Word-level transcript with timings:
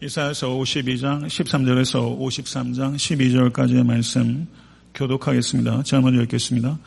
이사야서 0.00 0.50
52장 0.50 1.26
13절에서 1.26 2.20
53장 2.20 2.94
12절까지의 2.94 3.84
말씀 3.84 4.46
교독하겠습니다. 4.94 5.82
제가 5.82 6.02
먼저 6.02 6.22
읽겠습니다. 6.22 6.78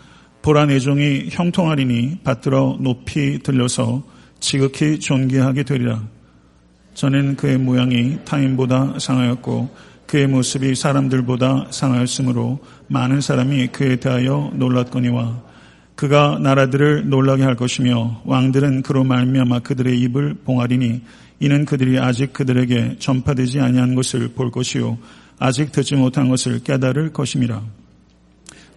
보라 0.42 0.68
내 0.68 0.80
종이 0.80 1.28
형통하리니 1.30 2.20
받들어 2.24 2.78
높이 2.80 3.40
들려서 3.40 4.02
지극히 4.40 4.98
존귀하게 4.98 5.64
되리라. 5.64 6.02
저는 6.94 7.36
그의 7.36 7.58
모양이 7.58 8.18
타인보다 8.24 8.98
상하였고 8.98 9.76
그의 10.08 10.28
모습이 10.28 10.74
사람들보다 10.76 11.68
상하였으므로 11.70 12.64
많은 12.88 13.20
사람이 13.20 13.68
그에 13.74 13.98
대하여 13.98 14.54
놀랐거니와 14.56 15.52
그가 15.96 16.40
나라들을 16.42 17.10
놀라게 17.10 17.44
할 17.44 17.58
것이며 17.58 18.22
왕들은 18.24 18.84
그로 18.84 19.04
말미암아 19.04 19.60
그들의 19.60 20.00
입을 20.00 20.36
봉하리니 20.46 21.02
이는 21.42 21.66
그들이 21.66 21.98
아직 22.00 22.34
그들에게 22.34 22.98
전파되지 23.00 23.60
아니한 23.60 23.96
것을 23.96 24.30
볼 24.30 24.52
것이요 24.52 25.00
아직 25.40 25.72
듣지 25.72 25.96
못한 25.96 26.30
것을 26.30 26.60
깨달을 26.64 27.14
것임이라. 27.14 27.64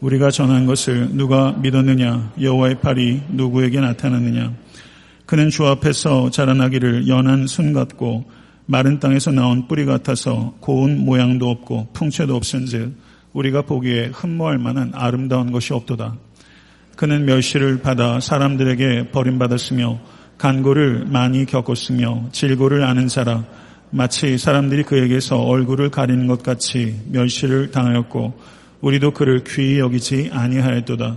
우리가 0.01 0.31
전한 0.31 0.65
것을 0.65 1.11
누가 1.13 1.53
믿었느냐 1.53 2.33
여호와의 2.41 2.81
팔이 2.81 3.23
누구에게 3.29 3.81
나타났느냐 3.81 4.55
그는 5.27 5.51
주 5.51 5.67
앞에서 5.67 6.31
자라나기를 6.31 7.07
연한 7.07 7.47
순 7.47 7.75
같고 7.75 8.25
마른 8.67 8.99
땅에서 8.99 9.31
나온 9.31 9.69
뿌리 9.69 9.85
같아서 9.85 10.55
고운 10.61 11.05
모양도 11.05 11.51
없고 11.51 11.89
풍채도 11.93 12.35
없은즉 12.35 12.95
우리가 13.35 13.63
보기에 13.63 14.07
흠모할 14.07 14.57
만한 14.57 14.91
아름다운 14.95 15.53
것이 15.53 15.75
없도다. 15.75 16.17
그는 16.97 17.27
멸시를 17.27 17.83
받아 17.83 18.21
사람들에게 18.21 19.11
버림받았으며 19.11 20.01
간고를 20.45 21.07
많이 21.07 21.47
겪었으며 21.47 22.29
질고를 22.31 22.85
아는 22.85 23.09
자라 23.09 23.45
마치 23.89 24.37
사람들이 24.37 24.83
그에게서 24.83 25.39
얼굴을 25.39 25.89
가리는 25.89 26.27
것 26.27 26.43
같이 26.43 27.01
멸시를 27.11 27.71
당하였고 27.71 28.39
우리도 28.83 29.13
그를 29.13 29.43
귀히 29.45 29.79
여기지 29.79 30.29
아니하였도다. 30.35 31.17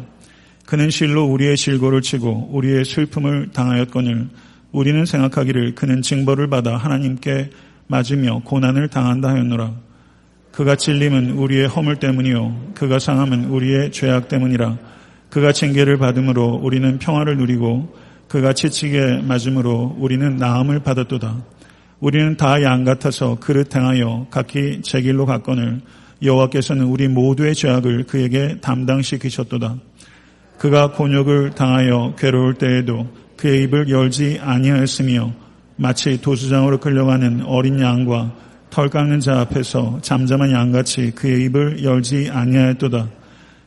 그는 0.66 0.90
실로 0.90 1.26
우리의 1.26 1.58
질고를 1.58 2.02
치고 2.02 2.52
우리의 2.54 2.86
슬픔을 2.86 3.50
당하였거늘 3.52 4.30
우리는 4.72 5.06
생각하기를 5.06 5.76
그는 5.76 6.02
징벌을 6.02 6.48
받아 6.50 6.78
하나님께 6.78 7.50
맞으며 7.88 8.44
고난을 8.46 8.88
당한다 8.88 9.28
하였노라. 9.28 9.74
그가 10.54 10.78
찔림은 10.78 11.32
우리의 11.32 11.68
허물 11.68 11.98
때문이요 11.98 12.72
그가 12.76 12.98
상함은 12.98 13.50
우리의 13.50 13.92
죄악 13.92 14.30
때문이라. 14.30 14.78
그가 15.30 15.52
징계를 15.52 15.98
받음으로 15.98 16.62
우리는 16.64 16.98
평화를 16.98 17.36
누리고 17.36 18.07
그가 18.28 18.54
지치게 18.54 19.22
맞음으로 19.24 19.96
우리는 19.98 20.36
나음을 20.38 20.80
받았도다. 20.80 21.44
우리는 22.00 22.38
다 22.38 22.62
양 22.62 22.84
같아서 22.84 23.36
그릇 23.40 23.76
행하여 23.76 24.28
각기 24.30 24.82
제 24.84 25.02
길로 25.02 25.26
갔거늘 25.26 25.82
여호와께서는 26.22 26.86
우리 26.86 27.08
모두의 27.08 27.56
죄악을 27.56 28.04
그에게 28.06 28.60
담당시키셨도다. 28.62 29.78
그가 30.58 30.92
곤욕을 30.92 31.52
당하여 31.52 32.16
괴로울 32.18 32.56
때에도 32.56 33.08
그의 33.38 33.64
입을 33.64 33.90
열지 33.90 34.40
아니하였으며 34.42 35.32
마치 35.76 36.20
도수장으로 36.20 36.80
끌려가는 36.80 37.44
어린 37.46 37.80
양과 37.80 38.34
털 38.72 38.90
깎는 38.90 39.20
자 39.20 39.42
앞에서 39.42 40.00
잠잠한 40.02 40.52
양같이 40.52 41.12
그의 41.12 41.46
입을 41.46 41.84
열지 41.84 42.30
아니하였도다. 42.32 43.08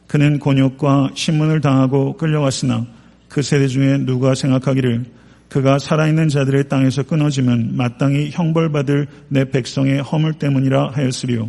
그는 0.08 0.40
곤욕과 0.40 1.10
신문을 1.14 1.60
당하고 1.60 2.16
끌려갔으나 2.16 2.84
그 3.30 3.42
세대 3.42 3.68
중에 3.68 3.98
누가 3.98 4.34
생각하기를 4.34 5.04
그가 5.48 5.78
살아있는 5.78 6.28
자들의 6.28 6.68
땅에서 6.68 7.04
끊어지면 7.04 7.76
마땅히 7.76 8.30
형벌받을 8.30 9.06
내 9.28 9.50
백성의 9.50 10.02
허물 10.02 10.34
때문이라 10.34 10.90
하였으리요. 10.90 11.48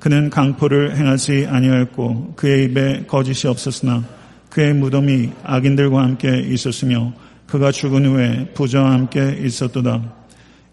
그는 0.00 0.30
강포를 0.30 0.96
행하지 0.96 1.46
아니하였고 1.48 2.34
그의 2.36 2.64
입에 2.64 3.04
거짓이 3.06 3.48
없었으나 3.48 4.04
그의 4.50 4.74
무덤이 4.74 5.30
악인들과 5.44 6.02
함께 6.02 6.40
있었으며 6.40 7.12
그가 7.46 7.70
죽은 7.70 8.04
후에 8.04 8.52
부자와 8.54 8.92
함께 8.92 9.38
있었도다. 9.44 10.12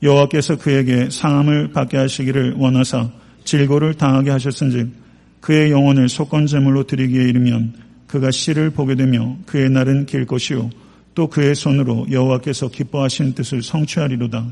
여호와께서 0.02 0.58
그에게 0.58 1.10
상함을 1.10 1.72
받게 1.72 1.98
하시기를 1.98 2.56
원하사 2.58 3.10
질고를 3.44 3.94
당하게 3.94 4.32
하셨은즉 4.32 4.92
그의 5.42 5.72
영혼을 5.72 6.10
속건제물로 6.10 6.84
드리기에 6.84 7.24
이르면 7.24 7.74
그가 8.14 8.30
씨를 8.30 8.70
보게 8.70 8.94
되며 8.94 9.36
그의 9.48 9.72
날은 9.72 10.06
길 10.06 10.28
것이요 10.28 10.70
또 11.16 11.26
그의 11.26 11.56
손으로 11.56 12.06
여호와께서 12.12 12.70
기뻐하신 12.70 13.34
뜻을 13.34 13.64
성취하리로다. 13.64 14.46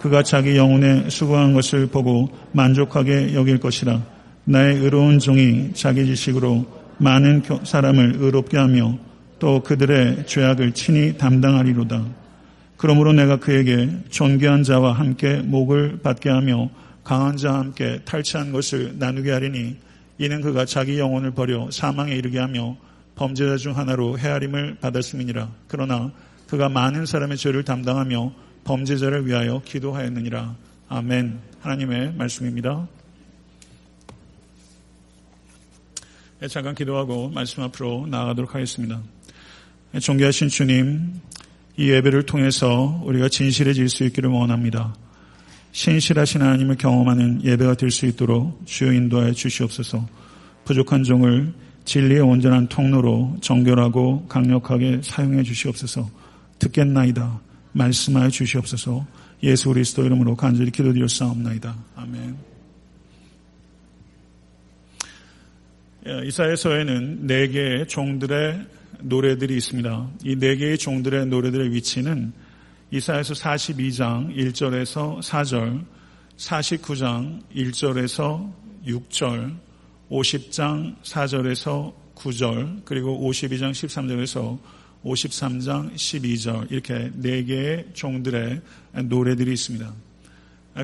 그가 0.00 0.24
자기 0.24 0.56
영혼에 0.56 1.08
수고한 1.08 1.52
것을 1.52 1.86
보고 1.86 2.28
만족하게 2.50 3.34
여길 3.34 3.60
것이라. 3.60 4.02
나의 4.46 4.78
의로운 4.78 5.20
종이 5.20 5.70
자기 5.74 6.06
지식으로 6.06 6.66
많은 6.98 7.44
사람을 7.62 8.16
의롭게 8.18 8.58
하며 8.58 8.98
또 9.38 9.62
그들의 9.62 10.26
죄악을 10.26 10.72
친히 10.72 11.16
담당하리로다. 11.16 12.04
그러므로 12.76 13.12
내가 13.12 13.36
그에게 13.36 13.90
존귀한 14.10 14.64
자와 14.64 14.94
함께 14.94 15.36
목을 15.36 16.00
받게 16.02 16.30
하며 16.30 16.68
강한 17.04 17.36
자와 17.36 17.60
함께 17.60 18.00
탈취한 18.04 18.50
것을 18.50 18.96
나누게 18.98 19.30
하리니 19.30 19.76
이는 20.18 20.40
그가 20.40 20.64
자기 20.64 20.98
영혼을 20.98 21.32
버려 21.32 21.70
사망에 21.70 22.14
이르게 22.14 22.38
하며 22.38 22.76
범죄자 23.14 23.56
중 23.56 23.76
하나로 23.76 24.18
헤아림을 24.18 24.78
받았음이니라. 24.80 25.50
그러나 25.68 26.12
그가 26.48 26.68
많은 26.68 27.06
사람의 27.06 27.36
죄를 27.36 27.64
담당하며 27.64 28.32
범죄자를 28.64 29.26
위하여 29.26 29.62
기도하였느니라. 29.64 30.54
아멘. 30.88 31.40
하나님의 31.60 32.14
말씀입니다. 32.14 32.86
네, 36.40 36.48
잠깐 36.48 36.74
기도하고 36.74 37.28
말씀 37.28 37.62
앞으로 37.62 38.06
나아가도록 38.08 38.54
하겠습니다. 38.54 39.00
네, 39.92 40.00
존귀하신 40.00 40.48
주님, 40.48 41.20
이 41.76 41.90
예배를 41.90 42.26
통해서 42.26 43.00
우리가 43.04 43.28
진실해질 43.28 43.88
수 43.88 44.04
있기를 44.04 44.28
원합니다. 44.28 44.94
신실하신 45.72 46.42
하나님을 46.42 46.76
경험하는 46.76 47.44
예배가 47.44 47.74
될 47.74 47.90
수 47.90 48.06
있도록 48.06 48.62
주여 48.66 48.92
인도하여 48.92 49.32
주시옵소서. 49.32 50.06
부족한 50.64 51.02
종을 51.04 51.52
진리의 51.84 52.20
온전한 52.20 52.68
통로로 52.68 53.36
정결하고 53.40 54.26
강력하게 54.28 55.00
사용해 55.02 55.42
주시옵소서. 55.42 56.08
듣겠나이다. 56.58 57.40
말씀하여 57.72 58.28
주시옵소서. 58.28 59.06
예수 59.42 59.70
그리스도 59.70 60.04
이름으로 60.04 60.36
간절히 60.36 60.70
기도드렸사옵나이다. 60.70 61.74
아멘. 61.96 62.36
예, 66.06 66.26
이사야서에는 66.26 67.26
네 67.26 67.48
개의 67.48 67.88
종들의 67.88 68.66
노래들이 69.02 69.56
있습니다. 69.56 70.10
이 70.24 70.36
네 70.36 70.56
개의 70.56 70.78
종들의 70.78 71.26
노래들의 71.26 71.72
위치는 71.72 72.32
이사에서 72.92 73.32
42장 73.32 74.36
1절에서 74.36 75.22
4절, 75.22 75.82
49장 76.36 77.40
1절에서 77.54 78.52
6절, 78.86 79.56
50장 80.10 80.94
4절에서 81.02 81.94
9절, 82.14 82.82
그리고 82.84 83.18
52장 83.18 83.70
13절에서 83.70 84.58
53장 85.04 85.94
12절 85.94 86.70
이렇게 86.70 87.10
네 87.14 87.42
개의 87.44 87.86
종들의 87.94 88.60
노래들이 89.04 89.54
있습니다. 89.54 89.90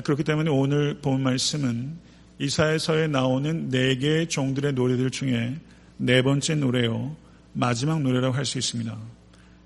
그렇기 0.03 0.23
때문에 0.23 0.49
오늘 0.49 0.99
본 1.01 1.21
말씀은 1.21 1.95
이사에서에 2.39 3.05
나오는 3.05 3.69
네 3.69 3.95
개의 3.97 4.29
종들의 4.29 4.73
노래들 4.73 5.11
중에 5.11 5.59
네 5.97 6.23
번째 6.23 6.55
노래요. 6.55 7.15
마지막 7.53 8.01
노래라고 8.01 8.33
할 8.33 8.45
수 8.45 8.57
있습니다. 8.57 9.18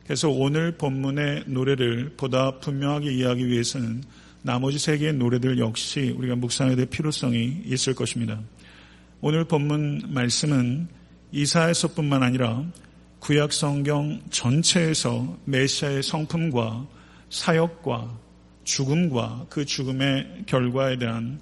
그래서 0.06 0.30
오늘 0.30 0.74
본문의 0.78 1.46
노래를 1.48 2.14
보다 2.18 2.60
분명하게 2.60 3.14
이해하기 3.14 3.48
위해서는 3.48 4.04
나머지 4.42 4.78
세 4.78 4.98
개의 4.98 5.14
노래들 5.14 5.60
역시 5.60 6.14
우리가 6.18 6.36
묵상해야 6.36 6.76
될 6.76 6.86
필요성이 6.88 7.62
있을 7.66 7.96
것입니다. 7.96 8.42
오늘 9.22 9.46
본문 9.46 10.02
말씀은 10.10 10.88
이사에서뿐만 11.32 12.22
아니라 12.24 12.66
구약 13.20 13.54
성경 13.54 14.22
전체에서 14.30 15.38
메시아의 15.46 16.04
성품과 16.04 16.86
사역과 17.30 18.20
죽음과 18.66 19.48
그 19.50 19.66
죽음의 19.66 20.44
결과에 20.46 20.98
대한 20.98 21.40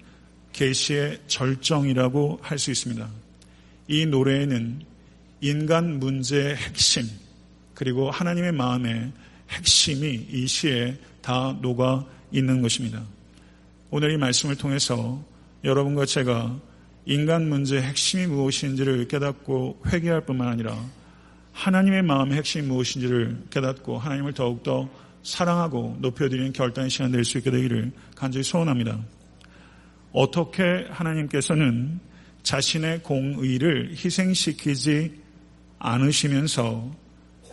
계시의 0.53 1.21
절정이라고 1.25 2.39
할 2.43 2.59
수 2.59 2.69
있습니다. 2.69 3.09
이 3.87 4.05
노래에는 4.05 4.83
인간 5.41 5.99
문제의 5.99 6.55
핵심, 6.55 7.03
그리고 7.81 8.11
하나님의 8.11 8.51
마음의 8.51 9.11
핵심이 9.49 10.27
이 10.29 10.45
시에 10.45 10.95
다 11.19 11.57
녹아 11.63 12.05
있는 12.31 12.61
것입니다. 12.61 13.03
오늘 13.89 14.11
이 14.11 14.17
말씀을 14.17 14.55
통해서 14.55 15.19
여러분과 15.63 16.05
제가 16.05 16.59
인간 17.07 17.49
문제의 17.49 17.81
핵심이 17.81 18.27
무엇인지를 18.27 19.07
깨닫고 19.07 19.81
회개할 19.87 20.27
뿐만 20.27 20.49
아니라 20.49 20.77
하나님의 21.53 22.03
마음의 22.03 22.37
핵심이 22.37 22.67
무엇인지를 22.67 23.45
깨닫고 23.49 23.97
하나님을 23.97 24.33
더욱더 24.33 24.87
사랑하고 25.23 25.97
높여드리는 26.01 26.53
결단의 26.53 26.91
시간 26.91 27.11
될 27.11 27.25
수 27.25 27.39
있게 27.39 27.49
되기를 27.49 27.91
간절히 28.15 28.43
소원합니다. 28.43 28.99
어떻게 30.11 30.85
하나님께서는 30.87 31.99
자신의 32.43 33.01
공의를 33.01 33.95
희생시키지 33.97 35.19
않으시면서 35.79 37.00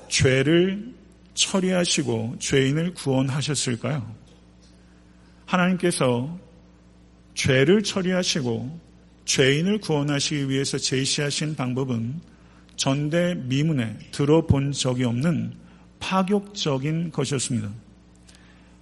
죄를 0.08 0.94
처리하시고 1.34 2.36
죄인을 2.38 2.94
구원하셨을까요? 2.94 4.14
하나님께서 5.46 6.38
죄를 7.34 7.82
처리하시고 7.82 8.80
죄인을 9.24 9.78
구원하시기 9.78 10.48
위해서 10.48 10.78
제시하신 10.78 11.54
방법은 11.54 12.20
전대 12.76 13.34
미문에 13.34 13.98
들어본 14.10 14.72
적이 14.72 15.04
없는 15.04 15.52
파격적인 16.00 17.12
것이었습니다. 17.12 17.70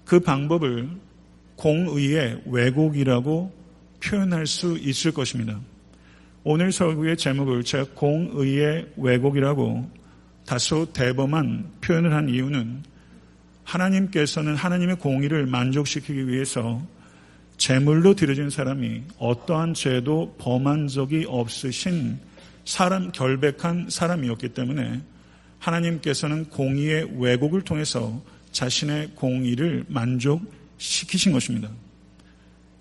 그 0.04 0.20
방법을 0.20 0.88
공의의 1.56 2.42
왜곡이라고 2.46 3.52
표현할 4.02 4.46
수 4.46 4.78
있을 4.78 5.12
것입니다. 5.12 5.60
오늘 6.44 6.70
설교의 6.70 7.16
제목을 7.16 7.64
제가 7.64 7.86
공의의 7.94 8.92
왜곡이라고 8.96 9.90
다소 10.46 10.86
대범한 10.92 11.72
표현을 11.80 12.14
한 12.14 12.28
이유는 12.28 12.84
하나님께서는 13.64 14.54
하나님의 14.54 14.96
공의를 14.96 15.46
만족시키기 15.46 16.28
위해서 16.28 16.80
제물로 17.56 18.14
드려진 18.14 18.48
사람이 18.48 19.02
어떠한 19.18 19.74
죄도 19.74 20.36
범한 20.38 20.88
적이 20.88 21.24
없으신 21.26 22.18
사람, 22.64 23.10
결백한 23.10 23.90
사람이었기 23.90 24.50
때문에 24.50 25.02
하나님께서는 25.58 26.44
공의의 26.46 27.08
왜곡을 27.18 27.62
통해서 27.62 28.22
자신의 28.52 29.12
공의를 29.14 29.84
만족시키신 29.88 31.32
것입니다. 31.32 31.70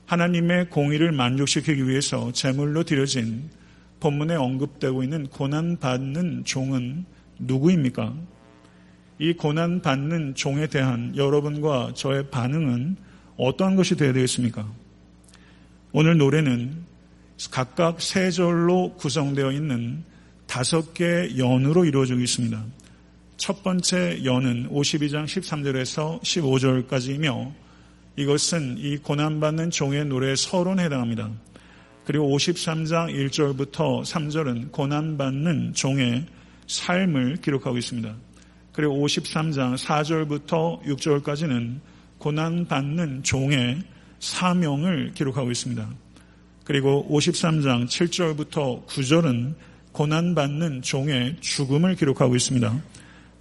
하나님의 0.05 0.69
공의를 0.69 1.11
만족시키기 1.11 1.87
위해서 1.87 2.31
제물로 2.31 2.83
드려진 2.83 3.49
본문에 3.99 4.35
언급되고 4.35 5.01
있는 5.01 5.27
고난받는 5.27 6.43
종은 6.45 7.05
누구입니까? 7.39 8.13
이 9.19 9.33
고난 9.33 9.81
받는 9.81 10.35
종에 10.35 10.67
대한 10.67 11.15
여러분과 11.15 11.93
저의 11.93 12.29
반응은 12.29 12.97
어떠한 13.37 13.75
것이 13.75 13.95
되어야 13.95 14.13
되겠습니까? 14.13 14.69
오늘 15.91 16.17
노래는 16.17 16.83
각각 17.51 18.01
세 18.01 18.31
절로 18.31 18.93
구성되어 18.95 19.51
있는 19.51 20.03
다섯 20.47 20.93
개의 20.93 21.37
연으로 21.37 21.85
이루어지고 21.85 22.19
있습니다. 22.19 22.63
첫 23.37 23.63
번째 23.63 24.23
연은 24.23 24.69
52장 24.69 25.25
13절에서 25.25 26.21
15절까지이며 26.21 27.51
이것은 28.17 28.77
이 28.77 28.97
고난받는 28.97 29.71
종의 29.71 30.05
노래 30.05 30.35
서론에 30.35 30.85
해당합니다. 30.85 31.31
그리고 32.05 32.35
53장 32.37 33.13
1절부터 33.13 34.03
3절은 34.03 34.71
고난받는 34.71 35.73
종의 35.73 36.25
삶을 36.67 37.37
기록하고 37.37 37.77
있습니다. 37.77 38.15
그리고 38.73 39.05
53장 39.05 39.77
4절부터 39.77 40.83
6절까지는 40.83 41.79
고난받는 42.17 43.23
종의 43.23 43.79
사명을 44.19 45.13
기록하고 45.13 45.51
있습니다. 45.51 45.87
그리고 46.63 47.07
53장 47.09 47.85
7절부터 47.87 48.85
9절은 48.87 49.53
고난받는 49.91 50.81
종의 50.81 51.37
죽음을 51.39 51.95
기록하고 51.95 52.35
있습니다. 52.35 52.81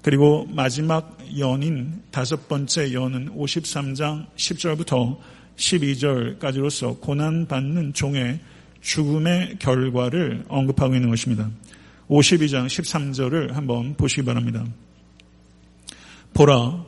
그리고 0.03 0.47
마지막 0.51 1.19
연인 1.39 2.03
다섯 2.11 2.47
번째 2.47 2.93
연은 2.93 3.35
53장 3.35 4.27
10절부터 4.37 5.19
12절까지로서 5.57 7.01
고난받는 7.01 7.95
종의 7.95 8.39
죽음의 8.83 9.57
결과를 9.59 10.45
언급하고 10.49 10.95
있는 10.95 11.09
것입니다. 11.09 11.51
52장 12.09 12.67
13절을 12.67 13.53
한번 13.53 13.95
보시기 13.97 14.25
바랍니다. 14.25 14.65
보라, 16.35 16.85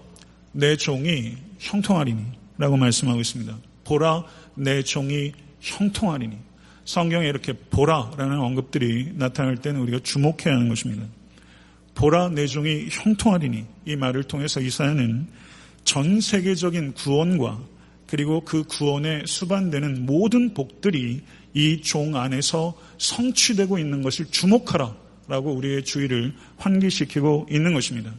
내 0.52 0.76
종이 0.76 1.36
형통하리니 1.58 2.22
라고 2.58 2.76
말씀하고 2.76 3.20
있습니다. 3.20 3.56
보라, 3.84 4.24
내 4.54 4.82
종이 4.82 5.32
형통하리니. 5.60 6.36
성경에 6.84 7.26
이렇게 7.26 7.52
보라라는 7.52 8.38
언급들이 8.38 9.12
나타날 9.14 9.56
때는 9.56 9.80
우리가 9.80 10.00
주목해야 10.02 10.54
하는 10.54 10.68
것입니다. 10.68 11.04
보라, 11.94 12.28
내 12.30 12.46
종이 12.46 12.88
형통하리니 12.90 13.64
이 13.86 13.96
말을 13.96 14.24
통해서 14.24 14.60
이사야는 14.60 15.26
전 15.84 16.20
세계적인 16.20 16.92
구원과 16.94 17.60
그리고 18.06 18.44
그 18.44 18.64
구원에 18.64 19.22
수반되는 19.26 20.06
모든 20.06 20.54
복들이 20.54 21.22
이 21.54 21.80
종 21.82 22.16
안에서 22.16 22.76
성취되고 22.98 23.78
있는 23.78 24.02
것을 24.02 24.26
주목하라 24.26 25.05
라고 25.28 25.52
우리의 25.54 25.84
주의를 25.84 26.32
환기시키고 26.56 27.48
있는 27.50 27.74
것입니다. 27.74 28.12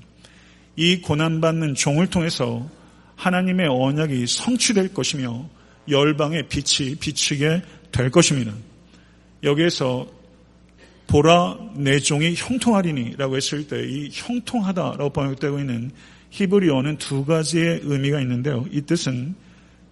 이 0.76 1.02
고난받는 1.02 1.76
종을 1.76 2.08
통해서 2.08 2.70
하나님의 3.16 3.68
언약이 3.68 4.28
성취될 4.28 4.94
것이며 4.94 5.50
열방의 5.90 6.50
빛이 6.50 6.96
비추게 6.96 7.62
될 7.92 8.12
것입니다. 8.12 8.54
여기에서 9.44 10.08
보라 11.08 11.58
내 11.76 12.00
종이 12.00 12.36
형통하리니라고 12.36 13.38
했을 13.38 13.68
때 13.68 13.78
이 13.78 14.10
형통하다라고 14.12 15.10
번역되고 15.12 15.60
있는 15.60 15.92
히브리어는 16.30 16.98
두 16.98 17.26
가지의 17.26 17.82
의미가 17.84 18.20
있는데요. 18.22 18.66
이 18.72 18.82
뜻은 18.82 19.36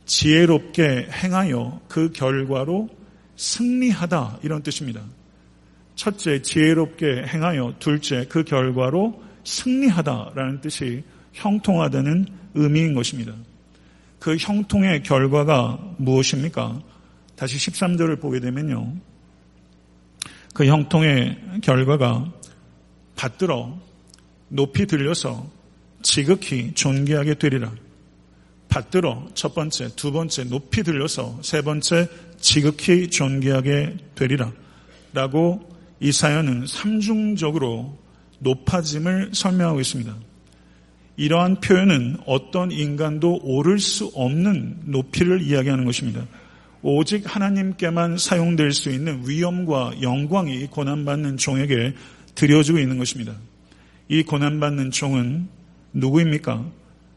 지혜롭게 0.05 1.07
행하여 1.09 1.81
그 1.87 2.11
결과로 2.11 2.89
승리하다 3.37 4.39
이런 4.43 4.61
뜻입니다. 4.61 5.01
첫째 5.95 6.41
지혜롭게 6.41 7.23
행하여 7.27 7.75
둘째 7.79 8.25
그 8.27 8.43
결과로 8.43 9.23
승리하다라는 9.43 10.61
뜻이 10.61 11.03
형통하다는 11.33 12.25
의미인 12.55 12.93
것입니다. 12.93 13.33
그 14.19 14.37
형통의 14.37 15.03
결과가 15.03 15.95
무엇입니까? 15.97 16.81
다시 17.35 17.57
13절을 17.57 18.19
보게 18.19 18.39
되면요. 18.39 18.95
그 20.53 20.65
형통의 20.65 21.37
결과가 21.61 22.31
받들어 23.15 23.77
높이 24.47 24.85
들려서 24.85 25.49
지극히 26.01 26.73
존귀하게 26.73 27.35
되리라. 27.35 27.71
받들어 28.69 29.27
첫 29.33 29.53
번째, 29.53 29.89
두 29.95 30.11
번째 30.11 30.45
높이 30.45 30.83
들려서 30.83 31.37
세 31.41 31.61
번째 31.61 32.09
지극히 32.39 33.09
존귀하게 33.09 33.97
되리라. 34.15 34.51
라고 35.13 35.74
이 35.99 36.11
사연은 36.11 36.67
삼중적으로 36.67 37.97
높아짐을 38.39 39.31
설명하고 39.33 39.79
있습니다. 39.79 40.15
이러한 41.17 41.61
표현은 41.61 42.17
어떤 42.25 42.71
인간도 42.71 43.39
오를 43.43 43.79
수 43.79 44.11
없는 44.13 44.81
높이를 44.85 45.41
이야기하는 45.41 45.85
것입니다. 45.85 46.25
오직 46.81 47.23
하나님께만 47.33 48.17
사용될 48.17 48.71
수 48.71 48.91
있는 48.91 49.23
위엄과 49.25 50.01
영광이 50.01 50.67
고난받는 50.67 51.37
종에게 51.37 51.93
드려지고 52.35 52.79
있는 52.79 52.97
것입니다. 52.97 53.33
이 54.09 54.21
고난받는 54.23 54.91
종은 54.91 55.47
누구입니까? 55.93 56.65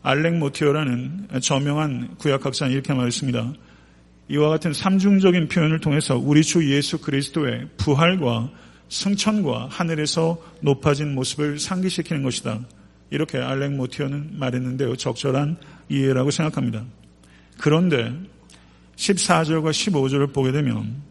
알렉 0.02 0.38
모티어라는 0.38 1.28
저명한 1.42 2.14
구약학자는 2.18 2.73
이렇게 2.73 2.94
말했습니다. 2.94 3.52
이와 4.30 4.49
같은 4.50 4.73
삼중적인 4.73 5.49
표현을 5.49 5.80
통해서 5.80 6.16
우리 6.16 6.42
주 6.42 6.73
예수 6.73 6.99
그리스도의 6.99 7.66
부활과 7.76 8.50
승천과 8.88 9.68
하늘에서 9.71 10.38
높아진 10.61 11.14
모습을 11.14 11.59
상기시키는 11.59 12.23
것이다. 12.23 12.61
이렇게 13.11 13.38
알렉 13.38 13.73
모티어는 13.73 14.38
말했는데요. 14.38 14.97
적절한 14.97 15.57
이해라고 15.88 16.30
생각합니다. 16.30 16.85
그런데 17.59 18.12
14절과 18.97 19.71
15절을 19.71 20.33
보게 20.33 20.52
되면 20.52 21.02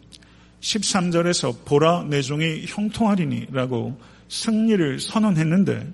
13절에서 0.62 1.66
보라 1.66 2.06
내 2.10 2.22
종이 2.22 2.66
형통하리니 2.68 3.48
라고 3.52 4.00
승리를 4.30 5.00
선언했는데 5.00 5.94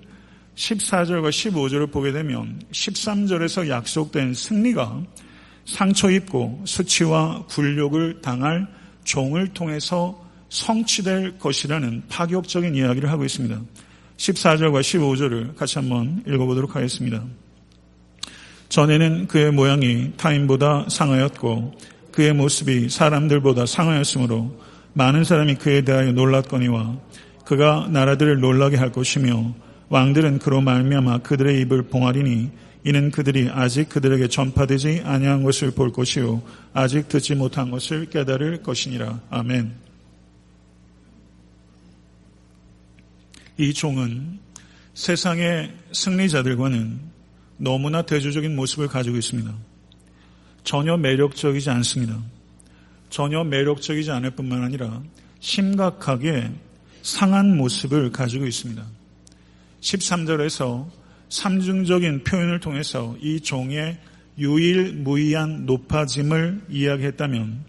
14절과 0.56 1.28
15절을 1.30 1.90
보게 1.90 2.12
되면 2.12 2.60
13절에서 2.72 3.68
약속된 3.68 4.34
승리가 4.34 5.02
상처 5.64 6.10
입고 6.10 6.62
수치와 6.64 7.46
굴욕을 7.48 8.20
당할 8.20 8.66
종을 9.04 9.48
통해서 9.48 10.23
성취될 10.48 11.38
것이라는 11.38 12.04
파격적인 12.08 12.74
이야기를 12.74 13.10
하고 13.10 13.24
있습니다. 13.24 13.60
14절과 14.16 14.80
15절을 14.80 15.56
같이 15.56 15.78
한번 15.78 16.22
읽어보도록 16.26 16.76
하겠습니다. 16.76 17.24
전에는 18.68 19.28
그의 19.28 19.52
모양이 19.52 20.12
타인보다 20.16 20.86
상하였고 20.88 21.74
그의 22.12 22.32
모습이 22.32 22.88
사람들보다 22.88 23.66
상하였으므로 23.66 24.60
많은 24.92 25.24
사람이 25.24 25.56
그에 25.56 25.82
대하여 25.82 26.12
놀랐거니와 26.12 26.96
그가 27.44 27.88
나라들을 27.90 28.40
놀라게 28.40 28.76
할 28.76 28.92
것이며 28.92 29.54
왕들은 29.88 30.38
그로 30.38 30.60
말미암아 30.60 31.18
그들의 31.18 31.60
입을 31.62 31.82
봉하리니 31.84 32.50
이는 32.84 33.10
그들이 33.10 33.48
아직 33.52 33.88
그들에게 33.88 34.28
전파되지 34.28 35.02
아니한 35.04 35.42
것을 35.42 35.70
볼 35.72 35.92
것이요 35.92 36.42
아직 36.72 37.08
듣지 37.08 37.34
못한 37.34 37.70
것을 37.70 38.06
깨달을 38.06 38.62
것이니라. 38.62 39.20
아멘. 39.30 39.72
이 43.56 43.72
종은 43.72 44.40
세상의 44.94 45.72
승리자들과는 45.92 47.00
너무나 47.56 48.02
대조적인 48.02 48.54
모습을 48.56 48.88
가지고 48.88 49.16
있습니다. 49.16 49.54
전혀 50.64 50.96
매력적이지 50.96 51.70
않습니다. 51.70 52.20
전혀 53.10 53.44
매력적이지 53.44 54.10
않을 54.10 54.30
뿐만 54.32 54.62
아니라 54.62 55.02
심각하게 55.38 56.50
상한 57.02 57.56
모습을 57.56 58.10
가지고 58.10 58.46
있습니다. 58.46 58.84
13절에서 59.80 60.88
삼중적인 61.28 62.24
표현을 62.24 62.60
통해서 62.60 63.16
이 63.20 63.40
종의 63.40 63.98
유일무이한 64.38 65.66
높아짐을 65.66 66.62
이야기했다면 66.68 67.64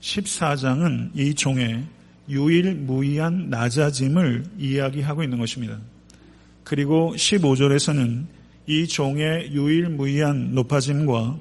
14장은 0.00 1.10
이 1.16 1.34
종의 1.34 1.84
유일무이한 2.28 3.50
낮아짐을 3.50 4.44
이야기하고 4.58 5.22
있는 5.22 5.38
것입니다. 5.38 5.78
그리고 6.62 7.12
15절에서는 7.16 8.24
이 8.66 8.86
종의 8.86 9.52
유일무이한 9.52 10.54
높아짐과 10.54 11.38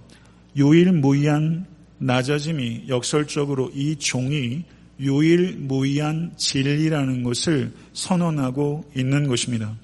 유일무이한 0.56 1.66
낮아짐이 2.00 2.86
역설적으로 2.90 3.72
이 3.74 3.96
종이 3.96 4.64
유일무이한 5.00 6.34
진리라는 6.38 7.24
것을 7.24 7.72
선언하고 7.94 8.92
있는 8.96 9.28
것입니다. 9.28 9.76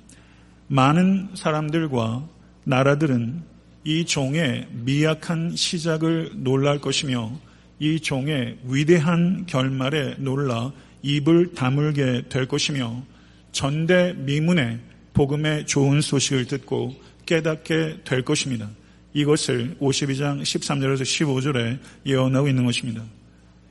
많은 0.67 1.29
사람들과 1.33 2.27
나라들은 2.65 3.41
이 3.85 4.05
종의 4.05 4.67
미약한 4.71 5.55
시작을 5.55 6.31
놀랄 6.35 6.79
것이며 6.79 7.31
이 7.79 7.99
종의 7.99 8.57
위대한 8.65 9.45
결말에 9.47 10.15
놀라 10.19 10.71
입을 11.01 11.53
다물게 11.53 12.23
될 12.29 12.47
것이며 12.47 13.03
전대미문의 13.51 14.79
복음의 15.13 15.65
좋은 15.65 16.01
소식을 16.01 16.45
듣고 16.45 16.95
깨닫게 17.25 17.99
될 18.05 18.23
것입니다. 18.23 18.69
이것을 19.13 19.77
52장 19.79 20.41
13절에서 20.41 21.01
15절에 21.01 21.79
예언하고 22.05 22.47
있는 22.47 22.65
것입니다. 22.65 23.03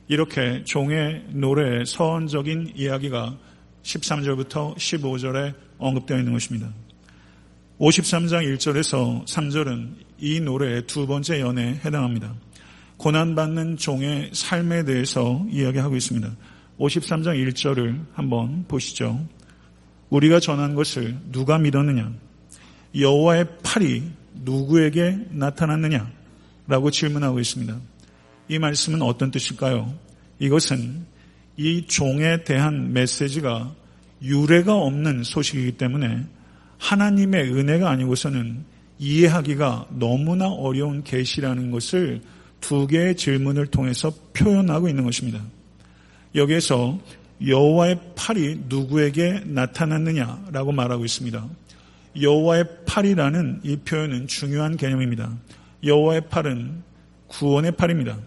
이렇게 0.07 0.63
종의 0.63 1.23
노래의 1.29 1.85
서원적인 1.85 2.73
이야기가 2.75 3.37
13절부터 3.83 4.75
15절에 4.75 5.53
언급되어 5.77 6.17
있는 6.17 6.33
것입니다. 6.33 6.69
53장 7.79 8.43
1절에서 8.55 9.25
3절은 9.25 9.93
이 10.19 10.41
노래의 10.41 10.87
두 10.87 11.07
번째 11.07 11.39
연에 11.39 11.79
해당합니다. 11.85 12.35
고난받는 12.97 13.77
종의 13.77 14.31
삶에 14.33 14.83
대해서 14.83 15.45
이야기하고 15.49 15.95
있습니다. 15.95 16.29
53장 16.79 17.35
1절을 17.51 18.05
한번 18.13 18.65
보시죠. 18.67 19.27
우리가 20.09 20.39
전한 20.39 20.75
것을 20.75 21.17
누가 21.31 21.59
믿었느냐? 21.59 22.11
여호와의 22.97 23.45
팔이 23.63 24.03
누구에게 24.43 25.27
나타났느냐? 25.31 26.09
라고 26.67 26.89
질문하고 26.89 27.39
있습니다. 27.39 27.77
이 28.47 28.59
말씀은 28.59 29.01
어떤 29.01 29.29
뜻일까요? 29.31 29.93
이것은 30.39 31.05
이 31.57 31.85
종에 31.85 32.43
대한 32.43 32.93
메시지가 32.93 33.75
유례가 34.21 34.75
없는 34.75 35.23
소식이기 35.23 35.73
때문에 35.73 36.25
하나님의 36.77 37.53
은혜가 37.53 37.89
아니고서는 37.89 38.63
이해하기가 38.97 39.87
너무나 39.91 40.47
어려운 40.47 41.03
계시라는 41.03 41.71
것을 41.71 42.21
두 42.61 42.87
개의 42.87 43.15
질문을 43.15 43.67
통해서 43.67 44.11
표현하고 44.33 44.89
있는 44.89 45.03
것입니다. 45.03 45.41
여기에서 46.35 46.99
여호와의 47.45 47.99
팔이 48.15 48.63
누구에게 48.67 49.41
나타났느냐라고 49.45 50.71
말하고 50.71 51.05
있습니다. 51.05 51.47
여호와의 52.21 52.65
팔이라는 52.85 53.61
이 53.63 53.77
표현은 53.77 54.27
중요한 54.27 54.77
개념입니다. 54.77 55.31
여호와의 55.83 56.27
팔은 56.29 56.83
구원의 57.27 57.73
팔입니다. 57.73 58.17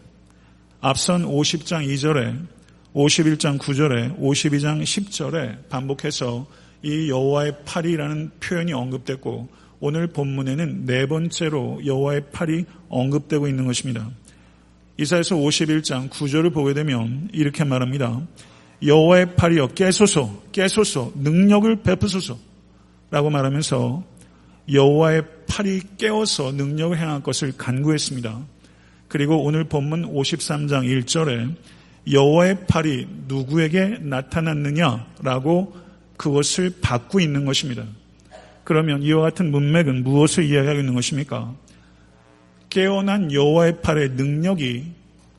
앞선 0.80 1.24
50장 1.24 1.86
2절에 1.86 2.46
51장 2.94 3.58
9절에 3.58 4.18
52장 4.18 4.82
10절에 4.82 5.68
반복해서 5.68 6.46
이 6.82 7.10
여호와의 7.10 7.64
팔이라는 7.64 8.30
표현이 8.40 8.72
언급됐고 8.72 9.48
오늘 9.80 10.06
본문에는 10.06 10.86
네 10.86 11.06
번째로 11.06 11.80
여호와의 11.84 12.30
팔이 12.32 12.64
언급되고 12.88 13.48
있는 13.48 13.66
것입니다. 13.66 14.10
이사에서 15.02 15.34
51장 15.34 16.08
9절을 16.10 16.54
보게 16.54 16.74
되면 16.74 17.28
이렇게 17.32 17.64
말합니다. 17.64 18.20
여호와의 18.84 19.34
팔이여 19.34 19.68
깨소서 19.68 20.42
깨소서 20.52 21.12
능력을 21.16 21.82
베푸소서 21.82 22.38
라고 23.10 23.28
말하면서 23.28 24.04
여호와의 24.72 25.22
팔이 25.48 25.80
깨어서 25.98 26.52
능력을 26.52 26.96
행할 26.96 27.22
것을 27.22 27.52
간구했습니다. 27.56 28.40
그리고 29.08 29.42
오늘 29.42 29.64
본문 29.64 30.14
53장 30.14 31.04
1절에 31.04 31.54
여호와의 32.10 32.66
팔이 32.66 33.08
누구에게 33.26 33.98
나타났느냐라고 34.00 35.76
그것을 36.16 36.74
받고 36.80 37.20
있는 37.20 37.44
것입니다. 37.44 37.84
그러면 38.64 39.02
이와 39.02 39.22
같은 39.22 39.50
문맥은 39.50 40.04
무엇을 40.04 40.44
이야기하고 40.44 40.78
있는 40.78 40.94
것입니까? 40.94 41.54
깨어난 42.72 43.32
여호와의 43.32 43.82
팔의 43.82 44.12
능력이 44.12 44.86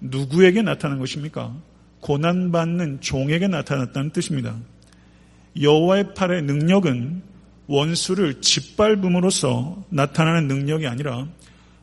누구에게 0.01 0.61
나타난 0.61 0.99
것입니까? 0.99 1.55
고난받는 1.99 3.01
종에게 3.01 3.47
나타났다는 3.47 4.11
뜻입니다. 4.11 4.55
여호와의 5.59 6.13
팔의 6.13 6.43
능력은 6.43 7.23
원수를 7.65 8.41
짓밟음으로써 8.41 9.83
나타나는 9.89 10.47
능력이 10.47 10.85
아니라 10.85 11.25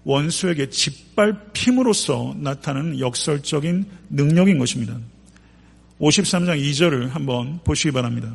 원수에게 0.05 0.71
짓밟힘으로써 0.71 2.37
나타나는 2.39 3.01
역설적인 3.01 3.87
능력인 4.11 4.57
것입니다. 4.59 4.97
53장 6.01 6.63
2절을 6.63 7.11
한번 7.11 7.59
보시기 7.65 7.91
바랍니다. 7.91 8.33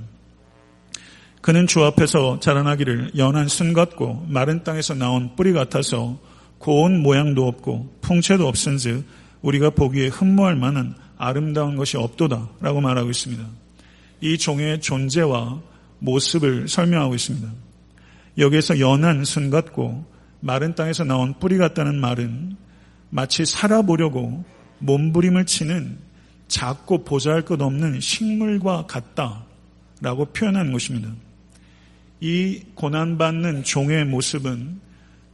그는 1.39 1.65
주 1.65 1.81
앞에서 1.85 2.41
자라나기를 2.41 3.11
연한 3.17 3.47
순 3.47 3.71
같고 3.71 4.25
마른 4.27 4.65
땅에서 4.65 4.95
나온 4.95 5.35
뿌리 5.37 5.53
같아서 5.53 6.19
고운 6.57 7.01
모양도 7.01 7.47
없고 7.47 7.97
풍채도 8.01 8.47
없은즉 8.47 9.05
우리가 9.41 9.69
보기에 9.71 10.07
흠모할 10.07 10.55
만한 10.55 10.95
아름다운 11.17 11.75
것이 11.75 11.97
없도다 11.97 12.49
라고 12.61 12.81
말하고 12.81 13.09
있습니다. 13.09 13.45
이 14.21 14.37
종의 14.37 14.81
존재와 14.81 15.61
모습을 15.99 16.67
설명하고 16.67 17.15
있습니다. 17.15 17.47
여기에서 18.37 18.79
연한 18.79 19.23
순 19.23 19.49
같고 19.49 20.05
마른 20.39 20.75
땅에서 20.75 21.03
나온 21.03 21.33
뿌리 21.39 21.57
같다는 21.57 21.99
말은 21.99 22.57
마치 23.09 23.45
살아보려고 23.45 24.43
몸부림을 24.79 25.45
치는 25.45 25.97
작고 26.47 27.03
보잘 27.03 27.43
것 27.43 27.61
없는 27.61 27.99
식물과 27.99 28.85
같다라고 28.87 30.25
표현한 30.33 30.71
것입니다. 30.71 31.09
이 32.19 32.61
고난받는 32.75 33.63
종의 33.63 34.05
모습은 34.05 34.79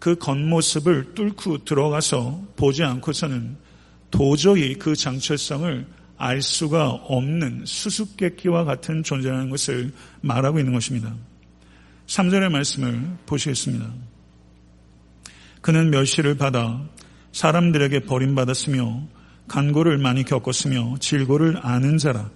그 0.01 0.15
겉모습을 0.15 1.13
뚫고 1.13 1.63
들어가서 1.63 2.41
보지 2.55 2.83
않고서는 2.83 3.55
도저히 4.09 4.73
그 4.73 4.95
장철성을 4.95 5.85
알 6.17 6.41
수가 6.41 6.89
없는 6.89 7.65
수수께끼와 7.67 8.63
같은 8.63 9.03
존재라는 9.03 9.51
것을 9.51 9.93
말하고 10.21 10.57
있는 10.57 10.73
것입니다. 10.73 11.13
3절의 12.07 12.49
말씀을 12.49 13.09
보시겠습니다. 13.27 13.93
그는 15.61 15.91
멸시를 15.91 16.35
받아 16.35 16.81
사람들에게 17.31 17.99
버림받았으며 17.99 19.03
간고를 19.47 19.99
많이 19.99 20.23
겪었으며 20.23 20.95
질고를 20.99 21.59
아는 21.61 21.99
자라 21.99 22.31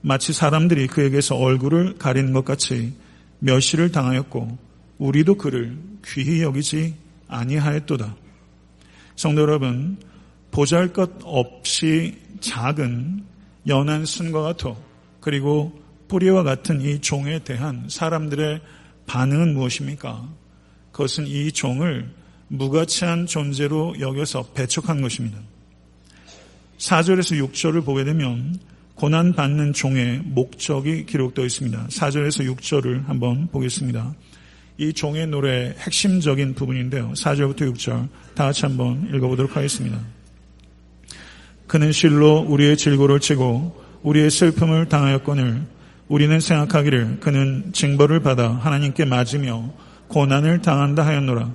마치 0.00 0.32
사람들이 0.32 0.86
그에게서 0.86 1.36
얼굴을 1.36 1.98
가리는 1.98 2.32
것 2.32 2.46
같이 2.46 2.94
멸시를 3.40 3.92
당하였고 3.92 4.73
우리도 4.98 5.36
그를 5.36 5.78
귀히 6.06 6.42
여기지 6.42 6.94
아니하였도다. 7.28 8.16
성도 9.16 9.42
여러분, 9.42 9.98
보잘 10.50 10.92
것 10.92 11.10
없이 11.22 12.16
작은 12.40 13.24
연한 13.66 14.04
순과 14.04 14.42
같아 14.42 14.76
그리고 15.20 15.80
뿌리와 16.08 16.42
같은 16.42 16.80
이 16.80 17.00
종에 17.00 17.40
대한 17.40 17.86
사람들의 17.88 18.60
반응은 19.06 19.54
무엇입니까? 19.54 20.28
그것은 20.92 21.26
이 21.26 21.50
종을 21.50 22.08
무가치한 22.48 23.26
존재로 23.26 23.98
여겨서 24.00 24.52
배척한 24.52 25.00
것입니다. 25.00 25.38
4절에서 26.78 27.50
6절을 27.50 27.84
보게 27.84 28.04
되면 28.04 28.58
고난받는 28.94 29.72
종의 29.72 30.20
목적이 30.24 31.06
기록되어 31.06 31.44
있습니다. 31.44 31.88
4절에서 31.88 32.54
6절을 32.54 33.06
한번 33.06 33.48
보겠습니다. 33.48 34.14
이 34.76 34.92
종의 34.92 35.28
노래의 35.28 35.74
핵심적인 35.78 36.54
부분인데요. 36.54 37.12
4절부터 37.12 37.72
6절 37.72 38.08
다 38.34 38.44
같이 38.46 38.62
한번 38.62 39.08
읽어보도록 39.14 39.56
하겠습니다. 39.56 39.98
그는 41.66 41.92
실로 41.92 42.40
우리의 42.40 42.76
질고를 42.76 43.20
치고 43.20 43.82
우리의 44.02 44.30
슬픔을 44.30 44.88
당하였거늘 44.88 45.62
우리는 46.08 46.40
생각하기를 46.40 47.20
그는 47.20 47.70
징벌을 47.72 48.20
받아 48.20 48.50
하나님께 48.50 49.04
맞으며 49.04 49.72
고난을 50.08 50.62
당한다 50.62 51.06
하였노라. 51.06 51.54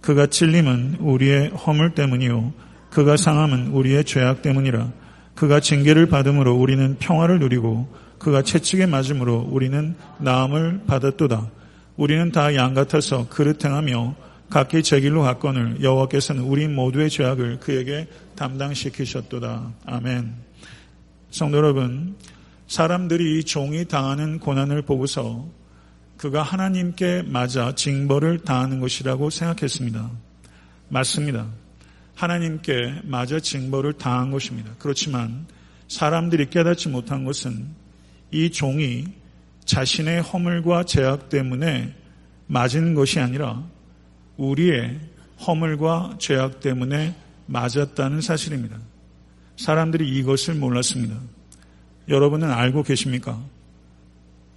그가 0.00 0.26
찔림은 0.26 0.98
우리의 1.00 1.48
허물 1.50 1.94
때문이요. 1.94 2.52
그가 2.90 3.16
상함은 3.16 3.68
우리의 3.68 4.04
죄악 4.04 4.42
때문이라. 4.42 4.92
그가 5.34 5.60
징계를 5.60 6.06
받음으로 6.06 6.54
우리는 6.54 6.96
평화를 6.98 7.38
누리고 7.38 7.92
그가 8.18 8.42
채찍에 8.42 8.86
맞음으로 8.86 9.48
우리는 9.50 9.94
나음을 10.18 10.82
받았도다. 10.86 11.57
우리는 11.98 12.30
다 12.30 12.54
양 12.54 12.74
같아서 12.74 13.28
그릇 13.28 13.64
행하며 13.64 14.14
각기 14.48 14.84
제 14.84 15.00
길로 15.00 15.22
갔거늘 15.22 15.82
여호와께서는 15.82 16.44
우리 16.44 16.68
모두의 16.68 17.10
죄악을 17.10 17.58
그에게 17.58 18.06
담당시키셨도다. 18.36 19.72
아멘. 19.84 20.32
성도 21.32 21.58
여러분, 21.58 22.16
사람들이 22.68 23.42
종이 23.42 23.84
당하는 23.84 24.38
고난을 24.38 24.82
보고서 24.82 25.48
그가 26.16 26.44
하나님께 26.44 27.24
맞아 27.26 27.74
징벌을 27.74 28.44
당하는 28.44 28.78
것이라고 28.78 29.28
생각했습니다. 29.30 30.08
맞습니다. 30.90 31.48
하나님께 32.14 33.00
맞아 33.04 33.40
징벌을 33.40 33.94
당한 33.94 34.30
것입니다. 34.30 34.70
그렇지만 34.78 35.46
사람들이 35.88 36.48
깨닫지 36.50 36.90
못한 36.90 37.24
것은 37.24 37.66
이 38.30 38.50
종이 38.50 39.04
자신의 39.68 40.22
허물과 40.22 40.84
죄악 40.84 41.28
때문에 41.28 41.94
맞은 42.46 42.94
것이 42.94 43.20
아니라 43.20 43.62
우리의 44.38 44.98
허물과 45.46 46.16
죄악 46.18 46.60
때문에 46.60 47.14
맞았다는 47.46 48.22
사실입니다. 48.22 48.78
사람들이 49.58 50.08
이것을 50.16 50.54
몰랐습니다. 50.54 51.16
여러분은 52.08 52.50
알고 52.50 52.82
계십니까? 52.82 53.38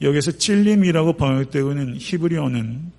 여기서 0.01 0.31
찔림이라고 0.31 1.17
번역되고 1.17 1.71
있는 1.71 1.97
히브리어는 1.97 2.91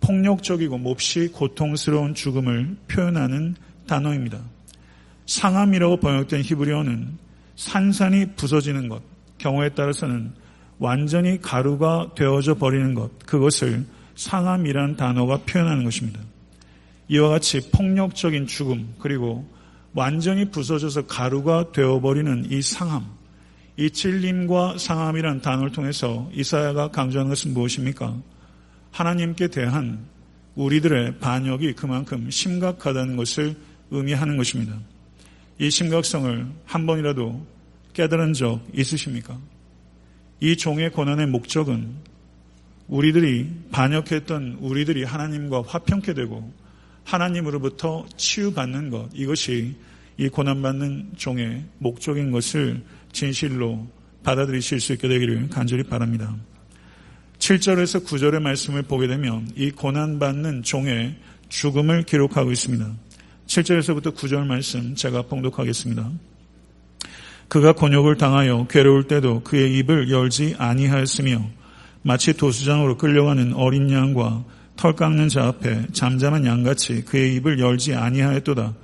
폭력적이고 0.00 0.78
몹시 0.78 1.28
고통스러운 1.32 2.14
죽음을 2.14 2.76
표현하는 2.86 3.56
단어입니다. 3.88 4.38
상함이라고 5.26 5.96
번역된 5.96 6.42
히브리어는 6.42 7.18
산산이 7.56 8.36
부서지는 8.36 8.88
것, 8.88 9.02
경우에 9.38 9.70
따라서는 9.70 10.45
완전히 10.78 11.40
가루가 11.40 12.12
되어져 12.14 12.54
버리는 12.54 12.94
것, 12.94 13.18
그것을 13.20 13.84
상함이라는 14.14 14.96
단어가 14.96 15.38
표현하는 15.38 15.84
것입니다. 15.84 16.20
이와 17.08 17.28
같이 17.28 17.70
폭력적인 17.70 18.46
죽음, 18.46 18.94
그리고 18.98 19.48
완전히 19.94 20.50
부서져서 20.50 21.06
가루가 21.06 21.72
되어버리는 21.72 22.50
이 22.50 22.60
상함, 22.60 23.06
이 23.76 23.90
찔림과 23.90 24.78
상함이라는 24.78 25.40
단어를 25.40 25.72
통해서 25.72 26.30
이사야가 26.34 26.88
강조하는 26.88 27.30
것은 27.30 27.54
무엇입니까? 27.54 28.14
하나님께 28.90 29.48
대한 29.48 30.00
우리들의 30.54 31.18
반역이 31.18 31.74
그만큼 31.74 32.30
심각하다는 32.30 33.16
것을 33.16 33.54
의미하는 33.90 34.36
것입니다. 34.36 34.74
이 35.58 35.70
심각성을 35.70 36.46
한 36.64 36.86
번이라도 36.86 37.46
깨달은 37.92 38.32
적 38.32 38.60
있으십니까? 38.74 39.38
이 40.40 40.56
종의 40.56 40.92
고난의 40.92 41.28
목적은 41.28 41.94
우리들이 42.88 43.50
반역했던 43.72 44.58
우리들이 44.60 45.04
하나님과 45.04 45.62
화평케 45.66 46.14
되고 46.14 46.52
하나님으로부터 47.04 48.06
치유받는 48.16 48.90
것 48.90 49.08
이것이 49.14 49.74
이 50.18 50.28
고난받는 50.28 51.12
종의 51.16 51.64
목적인 51.78 52.30
것을 52.30 52.82
진실로 53.12 53.86
받아들이실 54.22 54.80
수 54.80 54.92
있게 54.94 55.08
되기를 55.08 55.48
간절히 55.48 55.84
바랍니다. 55.84 56.34
7절에서 57.38 58.04
9절의 58.04 58.40
말씀을 58.40 58.82
보게 58.82 59.06
되면 59.06 59.48
이 59.56 59.70
고난받는 59.70 60.62
종의 60.62 61.16
죽음을 61.48 62.02
기록하고 62.04 62.50
있습니다. 62.50 62.92
7절에서부터 63.46 64.14
9절 64.14 64.46
말씀 64.46 64.94
제가 64.94 65.22
봉독하겠습니다. 65.22 66.10
그가 67.48 67.72
곤욕을 67.72 68.16
당하여 68.16 68.66
괴로울 68.68 69.04
때도 69.04 69.42
그의 69.42 69.78
입을 69.78 70.10
열지 70.10 70.56
아니하였으며 70.58 71.42
마치 72.02 72.32
도수장으로 72.32 72.98
끌려가는 72.98 73.54
어린 73.54 73.90
양과 73.90 74.44
털 74.76 74.94
깎는 74.94 75.28
자 75.28 75.46
앞에 75.46 75.86
잠잠한 75.92 76.44
양같이 76.44 77.04
그의 77.04 77.36
입을 77.36 77.58
열지 77.58 77.94
아니하였도다. 77.94 78.74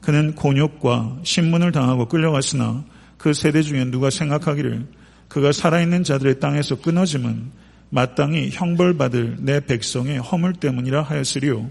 그는 0.00 0.34
곤욕과 0.34 1.18
신문을 1.22 1.72
당하고 1.72 2.06
끌려갔으나 2.06 2.84
그 3.16 3.32
세대 3.32 3.62
중에 3.62 3.84
누가 3.86 4.10
생각하기를 4.10 4.86
그가 5.28 5.52
살아있는 5.52 6.04
자들의 6.04 6.40
땅에서 6.40 6.76
끊어짐은 6.76 7.50
마땅히 7.90 8.50
형벌받을 8.52 9.38
내 9.40 9.60
백성의 9.60 10.18
허물 10.18 10.54
때문이라 10.54 11.02
하였으리요. 11.02 11.70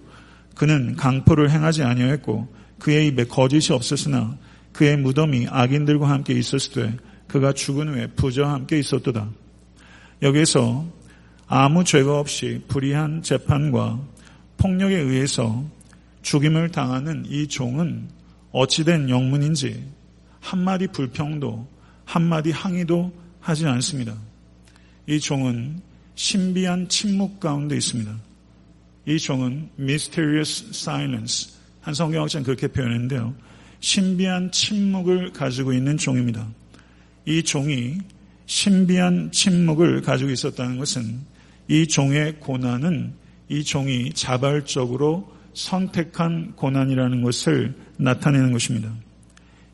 그는 0.55 0.95
강포를 0.95 1.51
행하지 1.51 1.83
아니하였고 1.83 2.53
그의 2.79 3.07
입에 3.07 3.25
거짓이 3.25 3.73
없었으나 3.73 4.37
그의 4.77 4.95
무덤이 4.95 5.47
악인들과 5.49 6.07
함께 6.07 6.35
있었을 6.35 6.71
때 6.73 6.97
그가 7.27 7.51
죽은 7.51 7.89
후에 7.89 8.07
부자와 8.15 8.53
함께 8.53 8.77
있었도다. 8.77 9.27
여기에서 10.21 10.85
아무 11.47 11.83
죄가 11.83 12.19
없이 12.19 12.61
불의한 12.67 13.23
재판과 13.23 13.99
폭력에 14.57 14.95
의해서 14.95 15.65
죽임을 16.21 16.69
당하는 16.69 17.25
이 17.27 17.47
종은 17.47 18.07
어찌된 18.51 19.09
영문인지 19.09 19.83
한마디 20.41 20.85
불평도 20.85 21.67
한마디 22.05 22.51
항의도 22.51 23.11
하지 23.39 23.65
않습니다. 23.65 24.15
이 25.07 25.19
종은 25.19 25.81
신비한 26.13 26.87
침묵 26.87 27.39
가운데 27.39 27.75
있습니다. 27.75 28.15
이 29.07 29.17
종은 29.17 29.69
mysterious 29.79 30.67
silence 30.69 31.55
한 31.81 31.95
성경학자는 31.95 32.45
그렇게 32.45 32.67
표현했는데요. 32.67 33.33
신비한 33.79 34.51
침묵을 34.51 35.33
가지고 35.33 35.73
있는 35.73 35.97
종입니다. 35.97 36.47
이 37.25 37.43
종이 37.43 37.97
신비한 38.45 39.31
침묵을 39.31 40.01
가지고 40.01 40.31
있었다는 40.31 40.77
것은 40.77 41.19
이 41.67 41.87
종의 41.87 42.39
고난은 42.39 43.13
이 43.49 43.63
종이 43.63 44.11
자발적으로 44.13 45.31
선택한 45.53 46.53
고난이라는 46.55 47.21
것을 47.23 47.75
나타내는 47.97 48.51
것입니다. 48.51 48.93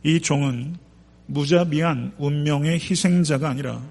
이 0.04 0.20
종은 0.20 0.76
무자비한 1.26 2.13
운명의 2.18 2.80
희생자가 2.80 3.50
아니라 3.50 3.82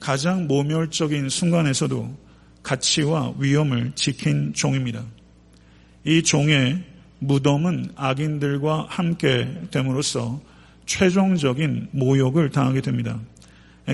가장 0.00 0.46
모멸적인 0.46 1.28
순간에서도 1.28 2.18
가치와 2.62 3.34
위험을 3.38 3.92
지킨 3.94 4.52
종입니다. 4.52 5.04
이 6.04 6.22
종의 6.22 6.82
무덤은 7.22 7.90
악인들과 7.94 8.86
함께 8.88 9.48
됨으로써 9.70 10.40
최종적인 10.86 11.88
모욕을 11.92 12.50
당하게 12.50 12.80
됩니다. 12.80 13.20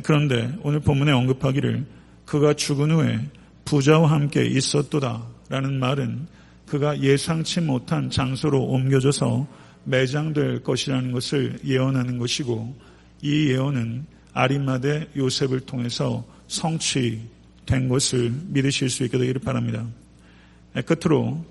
그런데 0.02 0.50
오늘 0.62 0.80
본문에 0.80 1.12
언급하기를 1.12 1.84
그가 2.24 2.54
죽은 2.54 2.90
후에 2.90 3.20
부자와 3.66 4.10
함께 4.10 4.44
있었도다 4.46 5.26
라는 5.50 5.78
말은 5.78 6.26
그가 6.66 7.00
예상치 7.00 7.60
못한 7.60 8.08
장소로 8.10 8.62
옮겨져서 8.64 9.46
매장될 9.84 10.62
것이라는 10.62 11.12
것을 11.12 11.58
예언하는 11.64 12.18
것이고 12.18 12.74
이 13.22 13.48
예언은 13.50 14.06
아리마대 14.32 15.08
요셉을 15.16 15.60
통해서 15.60 16.24
성취된 16.46 17.88
것을 17.88 18.32
믿으실 18.48 18.88
수 18.88 19.04
있게 19.04 19.18
되기를 19.18 19.40
바랍니다. 19.42 19.86
끝으로 20.86 21.44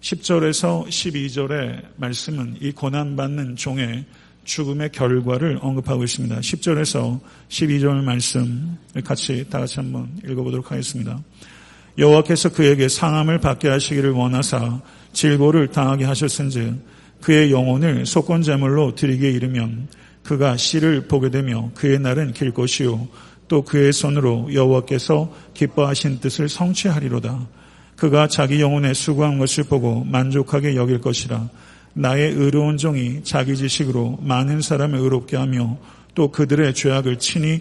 10절에서 0.00 0.86
12절의 0.86 1.82
말씀은 1.96 2.56
이 2.60 2.72
고난받는 2.72 3.56
종의 3.56 4.06
죽음의 4.44 4.92
결과를 4.92 5.58
언급하고 5.60 6.02
있습니다. 6.04 6.40
10절에서 6.40 7.20
12절 7.48 8.02
말씀 8.02 8.78
같이 9.04 9.44
다 9.50 9.60
같이 9.60 9.76
한번 9.76 10.08
읽어보도록 10.24 10.72
하겠습니다. 10.72 11.20
여호와께서 11.98 12.50
그에게 12.50 12.88
상함을 12.88 13.38
받게 13.38 13.68
하시기를 13.68 14.12
원하사 14.12 14.80
질고를 15.12 15.68
당하게 15.68 16.06
하셨은즉 16.06 16.78
그의 17.20 17.52
영혼을 17.52 18.06
속건 18.06 18.42
제물로 18.42 18.94
드리게 18.94 19.30
이르면 19.30 19.88
그가 20.22 20.56
씨를 20.56 21.08
보게 21.08 21.30
되며 21.30 21.70
그의 21.74 22.00
날은 22.00 22.32
길 22.32 22.52
것이요 22.52 23.08
또 23.48 23.62
그의 23.62 23.92
손으로 23.92 24.54
여호와께서 24.54 25.34
기뻐하신 25.52 26.20
뜻을 26.20 26.48
성취하리로다. 26.48 27.59
그가 28.00 28.28
자기 28.28 28.62
영혼의 28.62 28.94
수고한 28.94 29.36
것을 29.38 29.64
보고 29.64 30.04
만족하게 30.04 30.74
여길 30.74 31.02
것이라. 31.02 31.50
나의 31.92 32.32
의로운 32.32 32.78
종이 32.78 33.22
자기 33.24 33.54
지식으로 33.54 34.20
많은 34.22 34.62
사람을 34.62 34.98
의롭게 34.98 35.36
하며 35.36 35.76
또 36.14 36.30
그들의 36.30 36.72
죄악을 36.72 37.18
친히 37.18 37.60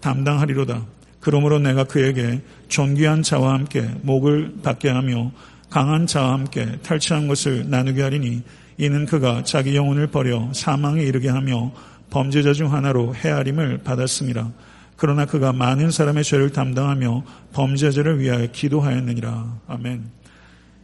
담당하리로다. 0.00 0.84
그러므로 1.20 1.60
내가 1.60 1.84
그에게 1.84 2.40
존귀한 2.66 3.22
자와 3.22 3.54
함께 3.54 3.88
목을 4.02 4.54
받게 4.64 4.88
하며 4.88 5.30
강한 5.70 6.04
자와 6.04 6.32
함께 6.32 6.66
탈취한 6.82 7.28
것을 7.28 7.70
나누게 7.70 8.02
하리니 8.02 8.42
이는 8.76 9.06
그가 9.06 9.44
자기 9.44 9.76
영혼을 9.76 10.08
버려 10.08 10.52
사망에 10.52 11.00
이르게 11.02 11.28
하며 11.28 11.70
범죄자 12.10 12.54
중 12.54 12.72
하나로 12.72 13.14
헤아림을 13.14 13.82
받았습니다. 13.84 14.50
그러나 15.00 15.24
그가 15.24 15.54
많은 15.54 15.90
사람의 15.90 16.24
죄를 16.24 16.50
담당하며 16.50 17.24
범죄자를 17.54 18.20
위하여 18.20 18.46
기도하였느니라. 18.52 19.60
아멘. 19.66 20.10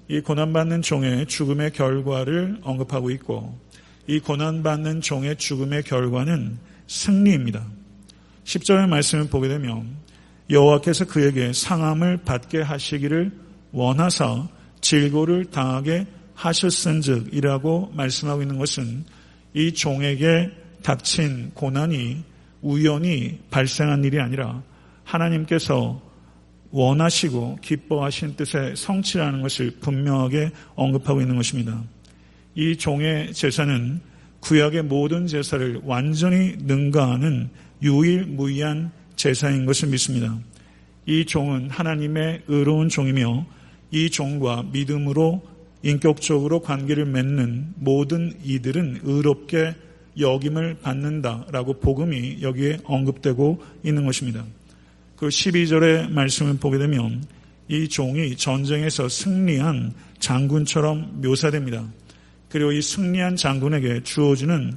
이 0.09 0.21
고난받는 0.21 0.81
종의 0.81 1.27
죽음의 1.27 1.73
결과를 1.73 2.61
언급하고 2.63 3.11
있고 3.11 3.61
이 4.07 4.19
고난받는 4.19 5.03
종의 5.03 5.37
죽음의 5.37 5.83
결과는 5.83 6.57
승리입니다. 6.87 7.63
10절의 8.45 8.89
말씀을 8.89 9.29
보게 9.29 9.49
되면 9.49 9.87
여호와께서 10.49 11.05
그에게 11.05 11.53
상함을 11.53 12.25
받게 12.25 12.63
하시기를 12.63 13.33
원하사 13.73 14.49
질고를 14.81 15.45
당하게 15.51 16.07
하셨은즉 16.35 17.35
이라고 17.35 17.93
말씀하고 17.95 18.41
있는 18.41 18.57
것은 18.57 19.05
이 19.53 19.75
종에게 19.75 20.53
닥친 20.83 21.51
고난이 21.53 22.25
우연히 22.63 23.39
발생한 23.51 24.05
일이 24.05 24.21
아니라 24.21 24.63
하나님께서 25.05 26.03
원하시고 26.71 27.59
기뻐하신 27.63 28.37
뜻의 28.37 28.77
성취라는 28.77 29.43
것을 29.43 29.71
분명하게 29.81 30.51
언급하고 30.75 31.21
있는 31.21 31.37
것입니다. 31.37 31.83
이 32.55 32.77
종의 32.77 33.33
제사는 33.33 34.01
구약의 34.41 34.83
모든 34.85 35.27
제사를 35.27 35.81
완전히 35.85 36.55
능가하는 36.59 37.51
유일무이한 37.83 38.91
제사인 39.17 39.67
것을 39.67 39.89
믿습니다. 39.89 40.39
이 41.07 41.25
종은 41.25 41.71
하나님의 41.71 42.43
의로운 42.49 42.89
종이며 42.89 43.47
이 43.91 44.11
종과 44.11 44.65
믿음으로 44.73 45.43
인격적으로 45.83 46.61
관계를 46.61 47.07
맺는 47.07 47.75
모든 47.77 48.33
이들은 48.43 49.01
의롭게 49.05 49.75
여김을 50.19 50.79
받는다라고 50.81 51.81
복음이 51.81 52.39
여기에 52.43 52.79
언급되고 52.85 53.63
있는 53.85 54.07
것입니다. 54.07 54.45
그 55.17 55.29
12절의 55.29 56.11
말씀을 56.11 56.59
보게 56.59 56.79
되면 56.79 57.25
이 57.69 57.89
종이 57.89 58.37
전쟁에서 58.37 59.09
승리한 59.09 59.93
장군처럼 60.19 61.21
묘사됩니다. 61.21 61.85
그리고 62.49 62.73
이 62.73 62.81
승리한 62.81 63.37
장군에게 63.37 64.03
주어지는 64.03 64.77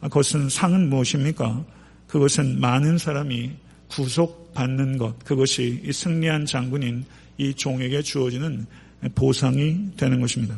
그것은 0.00 0.48
상은 0.48 0.88
무엇입니까? 0.88 1.64
그것은 2.06 2.60
많은 2.60 2.98
사람이 2.98 3.50
구속받는 3.88 4.98
것, 4.98 5.18
그것이 5.24 5.82
이 5.84 5.92
승리한 5.92 6.46
장군인 6.46 7.04
이 7.38 7.54
종에게 7.54 8.02
주어지는 8.02 8.66
보상이 9.14 9.90
되는 9.96 10.20
것입니다. 10.20 10.56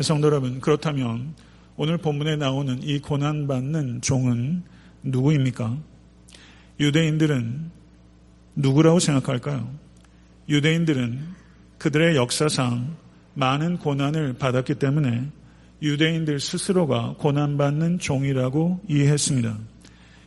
성도 0.00 0.26
여러분, 0.26 0.60
그렇다면 0.60 1.34
오늘 1.82 1.96
본문에 1.96 2.36
나오는 2.36 2.78
이 2.82 2.98
고난받는 2.98 4.02
종은 4.02 4.64
누구입니까? 5.02 5.78
유대인들은 6.78 7.70
누구라고 8.54 8.98
생각할까요? 8.98 9.66
유대인들은 10.50 11.20
그들의 11.78 12.16
역사상 12.16 12.96
많은 13.32 13.78
고난을 13.78 14.34
받았기 14.34 14.74
때문에 14.74 15.28
유대인들 15.80 16.38
스스로가 16.38 17.14
고난받는 17.16 17.98
종이라고 17.98 18.80
이해했습니다. 18.86 19.58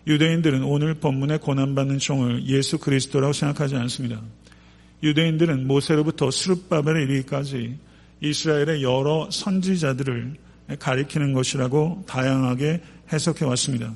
유대인들은 0.08 0.63
오늘 0.63 0.96
본문의 0.96 1.38
고난받는 1.38 2.00
종을 2.00 2.48
예수 2.48 2.80
그리스도라고 2.80 3.32
생각하지 3.32 3.76
않습니다. 3.76 4.24
유대인들은 5.04 5.68
모세로부터 5.68 6.32
스룹바벨에 6.32 7.04
이르기까지 7.04 7.78
이스라엘의 8.22 8.82
여러 8.82 9.30
선지자들을 9.30 10.42
가리키는 10.80 11.34
것이라고 11.34 12.04
다양하게 12.08 12.82
해석해 13.12 13.46
왔습니다. 13.46 13.94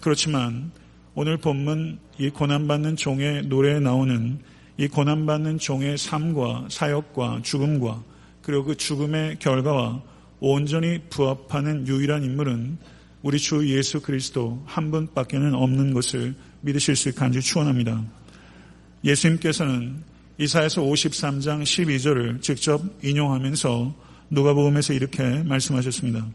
그렇지만 0.00 0.72
오늘 1.14 1.36
본문 1.36 1.98
이 2.18 2.30
고난받는 2.30 2.96
종의 2.96 3.46
노래에 3.46 3.80
나오는 3.80 4.38
이 4.76 4.88
고난받는 4.88 5.58
종의 5.58 5.98
삶과 5.98 6.66
사역과 6.70 7.40
죽음과 7.42 8.02
그리고 8.42 8.64
그 8.64 8.76
죽음의 8.76 9.38
결과와 9.38 10.02
온전히 10.40 11.00
부합하는 11.10 11.86
유일한 11.86 12.24
인물은 12.24 12.78
우리 13.22 13.38
주 13.38 13.66
예수 13.68 14.02
그리스도 14.02 14.62
한 14.66 14.90
분밖에는 14.90 15.54
없는 15.54 15.94
것을 15.94 16.34
믿으실 16.60 16.96
수 16.96 17.08
있게 17.08 17.18
간절히 17.18 17.42
축원합니다. 17.42 18.04
예수님께서는 19.04 20.02
이사에서 20.38 20.82
53장 20.82 21.62
12절을 21.62 22.42
직접 22.42 22.82
인용하면서 23.02 23.94
누가복음에서 24.30 24.92
이렇게 24.92 25.42
말씀하셨습니다. 25.42 26.26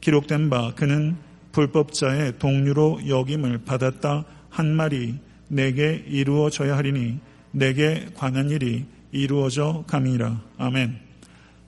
기록된 0.00 0.50
바 0.50 0.74
그는 0.74 1.16
불법자의 1.52 2.38
동료로 2.38 3.08
역임을 3.08 3.64
받았다 3.64 4.24
한 4.50 4.74
말이 4.74 5.14
내게 5.48 6.04
이루어져야 6.06 6.76
하리니 6.76 7.18
내게 7.52 8.06
관한 8.14 8.50
일이 8.50 8.84
이루어져 9.12 9.84
감이라. 9.86 10.42
아멘. 10.58 10.98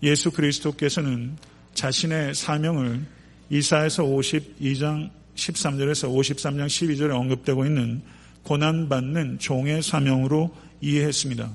예수 0.03 0.31
그리스도께서는 0.31 1.37
자신의 1.75 2.35
사명을 2.35 3.07
이사에서 3.51 4.03
52장 4.05 5.11
13절에서 5.35 6.13
53장 6.13 6.67
12절에 6.67 7.15
언급되고 7.15 7.65
있는 7.65 8.03
고난받는 8.43 9.39
종의 9.39 9.83
사명으로 9.83 10.55
이해했습니다. 10.81 11.51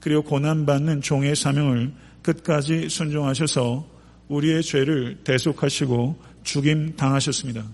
그리고 0.00 0.22
고난받는 0.22 1.02
종의 1.02 1.36
사명을 1.36 1.92
끝까지 2.22 2.88
순종하셔서 2.88 3.86
우리의 4.28 4.62
죄를 4.62 5.18
대속하시고 5.24 6.20
죽임 6.42 6.96
당하셨습니다. 6.96 7.64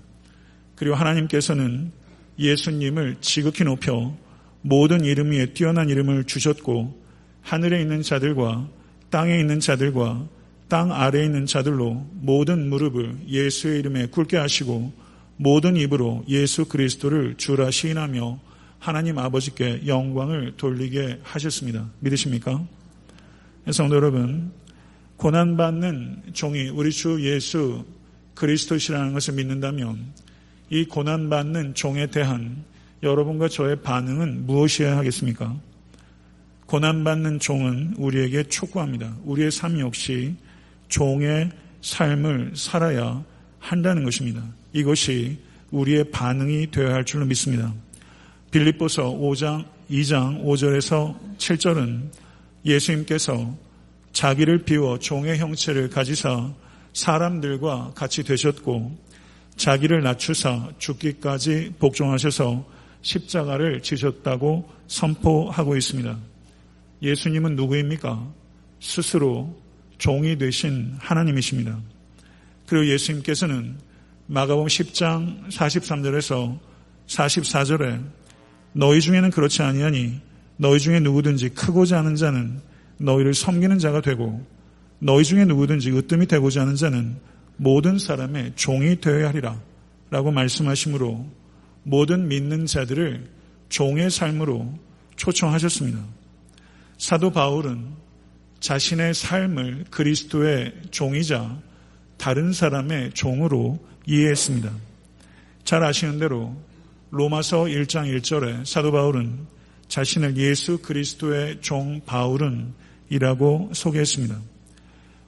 그리고 0.77 0.95
하나님께서는 0.95 1.93
예수님을 2.39 3.17
지극히 3.21 3.65
높여 3.65 4.17
모든 4.63 5.05
이름 5.05 5.31
위에 5.31 5.47
뛰어난 5.53 5.89
이름을 5.89 6.25
주셨고 6.25 7.03
하늘에 7.43 7.81
있는 7.81 8.03
자들과 8.03 8.69
땅에 9.11 9.39
있는 9.39 9.61
자들과 9.61 10.27
땅 10.69 10.91
아래에 10.91 11.25
있는 11.25 11.47
자들로 11.47 12.07
모든 12.13 12.69
무릎을 12.69 13.29
예수의 13.29 13.79
이름에 13.81 14.07
꿇게 14.07 14.37
하시고 14.37 14.93
모든 15.37 15.77
입으로 15.77 16.25
예수 16.29 16.65
그리스도를 16.65 17.35
주라 17.37 17.71
시인하며 17.71 18.41
하나님 18.79 19.19
아버지께 19.19 19.87
영광을 19.87 20.55
돌리게 20.57 21.21
하셨습니다. 21.23 21.91
믿으십니까? 22.01 22.67
성도 23.73 23.97
여러분, 23.97 24.53
고난받는 25.17 26.35
종이 26.35 26.69
우리 26.69 26.91
주 26.91 27.19
예수 27.25 27.85
그리스도시라는 28.35 29.15
것을 29.15 29.35
믿는다면 29.35 30.13
이 30.69 30.85
고난받는 30.85 31.75
종에 31.75 32.09
대한 32.09 32.65
여러분과 33.03 33.49
저의 33.49 33.81
반응은 33.81 34.47
무엇이어야 34.47 34.99
하겠습니까? 34.99 35.57
고난받는 36.67 37.39
종은 37.39 37.95
우리에게 37.97 38.45
촉구합니다. 38.45 39.17
우리의 39.25 39.51
삶 39.51 39.81
역시 39.81 40.35
종의 40.89 41.51
삶을 41.81 42.53
살아야 42.57 43.25
한다는 43.59 44.05
것입니다. 44.05 44.43
이것이 44.75 45.39
우리의 45.71 46.11
반응이 46.11 46.71
되어야 46.71 46.95
할 46.95 47.05
줄로 47.05 47.25
믿습니다. 47.27 47.73
빌립보서 48.51 49.05
5장 49.11 49.65
2장 49.91 50.45
5절에서 50.45 51.39
7절은 51.39 52.24
예수님께서 52.65 53.57
자기를 54.13 54.65
비워 54.65 54.99
종의 54.99 55.39
형체를 55.39 55.91
가지사 55.91 56.53
사람들과 56.93 57.93
같이 57.95 58.23
되셨고 58.23 58.97
자기를 59.57 60.03
낮추사 60.03 60.71
죽기까지 60.79 61.75
복종하셔서 61.79 62.65
십자가를 63.03 63.83
지셨다고 63.83 64.69
선포하고 64.87 65.77
있습니다. 65.77 66.19
예수님은 67.03 67.57
누구입니까? 67.57 68.33
스스로 68.81 69.55
종이 69.99 70.39
되신 70.39 70.97
하나님이십니다. 70.99 71.79
그리고 72.67 72.87
예수님께서는 72.93 73.77
마가복음 74.27 74.69
10장 74.69 75.49
43절에서 75.51 76.59
44절에 77.07 78.03
너희 78.73 79.01
중에는 79.01 79.31
그렇지 79.31 79.63
아니하니 79.63 80.21
너희 80.57 80.79
중에 80.79 81.01
누구든지 81.01 81.51
크고자 81.51 81.99
하는 81.99 82.17
자는 82.17 82.61
너희를 82.99 83.35
섬기는 83.35 83.79
자가 83.79 84.01
되고 84.01 84.45
너희 84.99 85.25
중에 85.25 85.45
누구든지 85.45 85.91
으뜸이 85.91 86.27
되고자 86.27 86.63
하는 86.63 86.77
자는 86.77 87.17
모든 87.57 87.99
사람의 87.99 88.53
종이 88.57 89.01
되어야 89.01 89.29
하리라 89.29 89.61
라고 90.11 90.31
말씀하시므로 90.31 91.27
모든 91.83 92.29
믿는 92.29 92.67
자들을 92.67 93.29
종의 93.69 94.11
삶으로 94.11 94.73
초청하셨습니다. 95.17 95.99
사도 96.99 97.31
바울은 97.31 97.87
자신의 98.61 99.15
삶을 99.15 99.85
그리스도의 99.91 100.73
종이자 100.91 101.61
다른 102.17 102.53
사람의 102.53 103.13
종으로 103.13 103.79
이해했습니다. 104.07 104.71
잘 105.65 105.83
아시는 105.83 106.19
대로 106.19 106.57
로마서 107.11 107.65
1장 107.65 108.17
1절에 108.17 108.65
사도 108.65 108.93
바울은 108.93 109.54
자신을 109.89 110.37
예수 110.37 110.79
그리스도의 110.79 111.59
종 111.61 112.01
바울은 112.05 112.73
이라고 113.11 113.71
소개했습니다. 113.73 114.41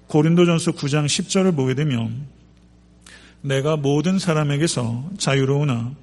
고린도전서 0.09 0.73
9장 0.73 1.07
10절을 1.07 1.57
보게 1.57 1.75
되면 1.75 2.27
내가 3.43 3.77
모든 3.77 4.19
사람에게서 4.19 5.11
자유로우나 5.19 5.95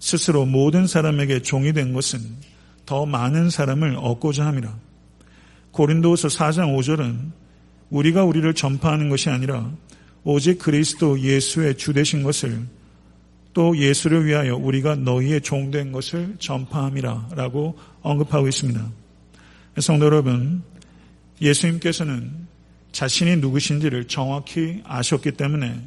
스스로 0.00 0.46
모든 0.46 0.86
사람에게 0.86 1.42
종이 1.42 1.72
된 1.72 1.92
것은 1.92 2.20
더 2.86 3.04
많은 3.04 3.50
사람을 3.50 3.96
얻고자 3.96 4.46
함이라. 4.46 4.76
고린도서 5.72 6.28
4장 6.28 6.76
5절은 6.76 7.30
우리가 7.90 8.24
우리를 8.24 8.52
전파하는 8.54 9.08
것이 9.08 9.30
아니라 9.30 9.70
오직 10.24 10.58
그리스도 10.58 11.20
예수의 11.20 11.76
주 11.76 11.92
되신 11.92 12.22
것을 12.22 12.66
또 13.54 13.76
예수를 13.76 14.26
위하여 14.26 14.56
우리가 14.56 14.96
너희의 14.96 15.40
종된 15.40 15.92
것을 15.92 16.36
전파함이라 16.38 17.30
라고 17.34 17.78
언급하고 18.02 18.48
있습니다. 18.48 18.88
성도 19.80 20.06
여러분, 20.06 20.62
예수님께서는 21.40 22.46
자신이 22.92 23.36
누구신지를 23.36 24.08
정확히 24.08 24.80
아셨기 24.84 25.32
때문에 25.32 25.80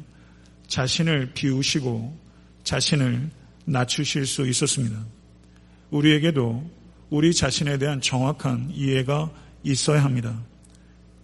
자신을 0.66 1.32
비우시고 1.34 2.16
자신을 2.64 3.30
낮추실 3.64 4.26
수 4.26 4.46
있었습니다. 4.48 5.04
우리에게도 5.90 6.70
우리 7.10 7.34
자신에 7.34 7.76
대한 7.78 8.00
정확한 8.00 8.70
이해가 8.74 9.30
있어야 9.64 10.02
합니다. 10.02 10.40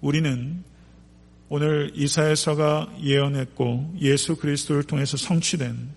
우리는 0.00 0.62
오늘 1.48 1.90
이사야서가 1.94 2.98
예언했고 3.02 3.94
예수 4.02 4.36
그리스도를 4.36 4.82
통해서 4.82 5.16
성취된 5.16 5.88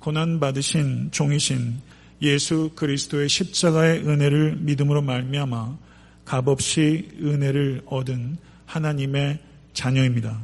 고난 0.00 0.40
받으신 0.40 1.10
종이신 1.12 1.78
예수 2.22 2.70
그리스도의 2.74 3.28
십자가의 3.28 4.00
은혜를 4.06 4.56
믿음으로 4.56 5.02
말미암아 5.02 5.78
값없이 6.24 7.08
은혜를 7.20 7.82
얻은 7.86 8.38
하나님의 8.64 9.38
자녀입니다. 9.74 10.42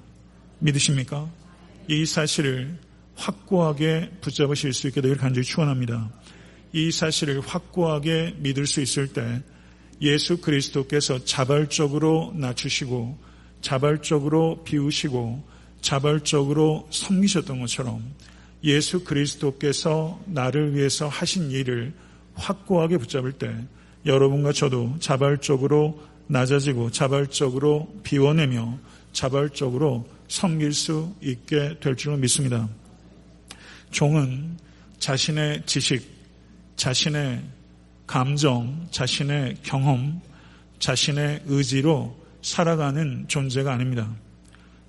믿으십니까? 0.59 1.31
이 1.89 2.05
사실을 2.05 2.79
확고하게 3.15 4.11
붙잡으실 4.21 4.75
수 4.75 4.89
있게 4.89 5.01
되기를 5.01 5.21
간절히 5.21 5.47
축원합니다. 5.47 6.11
이 6.73 6.91
사실을 6.91 7.41
확고하게 7.41 8.37
믿을 8.39 8.67
수 8.67 8.83
있을 8.83 9.09
때 9.09 9.43
예수 10.03 10.39
그리스도께서 10.43 11.25
자발적으로 11.25 12.35
낮추시고 12.37 13.19
자발적으로 13.63 14.63
비우시고 14.65 15.43
자발적으로 15.81 16.87
섬기셨던 16.91 17.61
것처럼 17.61 18.03
예수 18.65 19.05
그리스도께서 19.05 20.21
나를 20.27 20.75
위해서 20.75 21.09
하신 21.09 21.51
일을 21.51 21.93
확고하게 22.35 22.99
붙잡을 22.99 23.33
때 23.33 23.55
여러분과 24.05 24.53
저도 24.53 24.97
자발적으로 25.01 26.01
낮아지고 26.29 26.91
자발적으로 26.91 27.93
비워내며 28.03 28.79
자발적으로 29.13 30.09
섬길 30.29 30.73
수 30.73 31.15
있게 31.23 31.79
될 31.81 31.97
줄로 31.97 32.17
믿습니다. 32.17 32.69
종은 33.91 34.59
자신의 34.99 35.63
지식, 35.67 36.07
자신의 36.77 37.43
감정, 38.07 38.87
자신의 38.91 39.59
경험, 39.63 40.21
자신의 40.79 41.43
의지로 41.47 42.17
살아가는 42.43 43.25
존재가 43.29 43.73
아닙니다. 43.73 44.15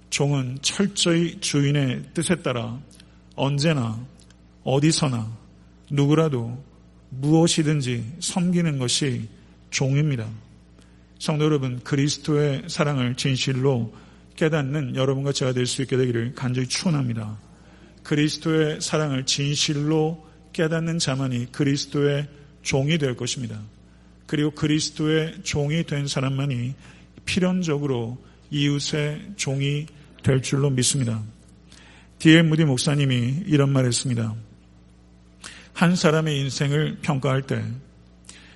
종은 0.09 0.59
철저히 0.61 1.39
주인의 1.39 2.03
뜻에 2.13 2.35
따라 2.37 2.79
언제나 3.37 3.97
어디서나 4.63 5.31
누구라도 5.89 6.61
무엇이든지 7.09 8.15
섬기는 8.19 8.79
것이 8.79 9.29
종입니다. 9.69 10.27
성도 11.19 11.45
여러분, 11.45 11.79
그리스도의 11.79 12.63
사랑을 12.67 13.15
진실로 13.15 13.93
깨닫는 14.35 14.95
여러분과 14.95 15.31
제가 15.31 15.53
될 15.53 15.65
수 15.65 15.81
있게 15.81 15.95
되기를 15.97 16.33
간절히 16.35 16.67
추원합니다. 16.67 17.37
그리스도의 18.03 18.81
사랑을 18.81 19.25
진실로 19.25 20.25
깨닫는 20.53 20.99
자만이 20.99 21.51
그리스도의 21.51 22.27
종이 22.61 22.97
될 22.97 23.15
것입니다. 23.15 23.59
그리고 24.25 24.51
그리스도의 24.51 25.43
종이 25.43 25.83
된 25.83 26.07
사람만이 26.07 26.75
필연적으로 27.25 28.17
이웃의 28.51 29.33
종이 29.37 29.85
될 30.23 30.41
줄로 30.41 30.69
믿습니다. 30.69 31.21
디엘 32.19 32.43
무디 32.43 32.65
목사님이 32.65 33.43
이런 33.45 33.71
말 33.71 33.85
했습니다. 33.85 34.33
한 35.73 35.95
사람의 35.95 36.39
인생을 36.39 36.97
평가할 37.01 37.43
때 37.43 37.63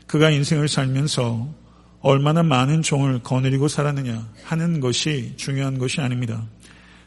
그가 0.07 0.31
인생을 0.31 0.67
살면서 0.67 1.53
얼마나 2.01 2.41
많은 2.41 2.81
종을 2.81 3.19
거느리고 3.21 3.67
살았느냐 3.67 4.27
하는 4.43 4.79
것이 4.79 5.33
중요한 5.37 5.77
것이 5.77 6.01
아닙니다. 6.01 6.43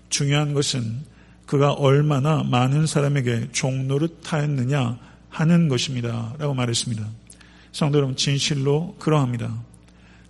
중요한 0.09 0.55
것은 0.55 1.03
그가 1.47 1.73
얼마나 1.73 2.45
많은 2.45 2.87
사람에게 2.87 3.49
종 3.51 3.89
노릇하였느냐 3.89 4.99
하는 5.29 5.69
것입니다. 5.69 6.35
라고 6.39 6.55
말했습니다. 6.55 7.05
성도 7.73 7.99
여러분, 7.99 8.15
진실로 8.15 8.95
그러합니다. 9.01 9.61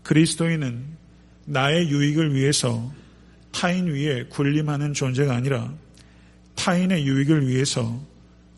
그리스도인은 0.03 0.83
나의 1.45 1.91
유익을 1.91 2.35
위해서 2.35 2.91
타인 3.53 3.89
위에 3.89 4.25
군림하는 4.31 4.95
존재가 4.95 5.35
아니라 5.35 5.71
타인의 6.55 7.07
유익을 7.07 7.49
위해서 7.49 8.01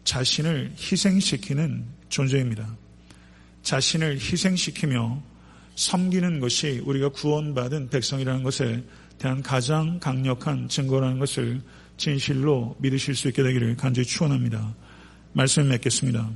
자신을 0.04 0.72
희생시키는 0.78 1.85
존재입니다. 2.09 2.76
자신을 3.62 4.14
희생시키며 4.20 5.22
섬기는 5.74 6.40
것이 6.40 6.80
우리가 6.85 7.11
구원받은 7.11 7.90
백성이라는 7.90 8.42
것에 8.42 8.82
대한 9.18 9.42
가장 9.42 9.98
강력한 9.98 10.68
증거라는 10.68 11.18
것을 11.18 11.61
진실로 11.96 12.76
믿으실 12.78 13.14
수 13.14 13.28
있게 13.28 13.42
되기를 13.42 13.76
간절히 13.76 14.06
축원합니다. 14.06 14.74
말씀 15.32 15.68
맺겠습니다. 15.68 16.30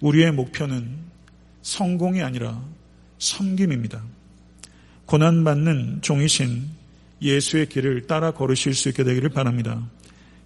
우리의 0.00 0.32
목표는 0.32 0.98
성공이 1.62 2.22
아니라 2.22 2.62
섬김입니다. 3.18 4.02
고난받는 5.06 6.00
종이신 6.02 6.68
예수의 7.22 7.68
길을 7.68 8.06
따라 8.06 8.32
걸으실 8.32 8.74
수 8.74 8.88
있게 8.88 9.04
되기를 9.04 9.30
바랍니다. 9.30 9.88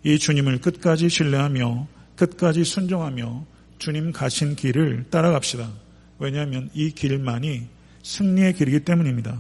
이 0.05 0.19
주님을 0.19 0.61
끝까지 0.61 1.09
신뢰하며 1.09 1.87
끝까지 2.17 2.65
순종하며 2.65 3.45
주님 3.79 4.13
가신 4.13 4.57
길을 4.57 5.07
따라갑시다. 5.11 5.71
왜냐하면 6.19 6.69
이 6.75 6.91
길만이 6.91 7.67
승리의 8.03 8.55
길이기 8.55 8.81
때문입니다. 8.81 9.39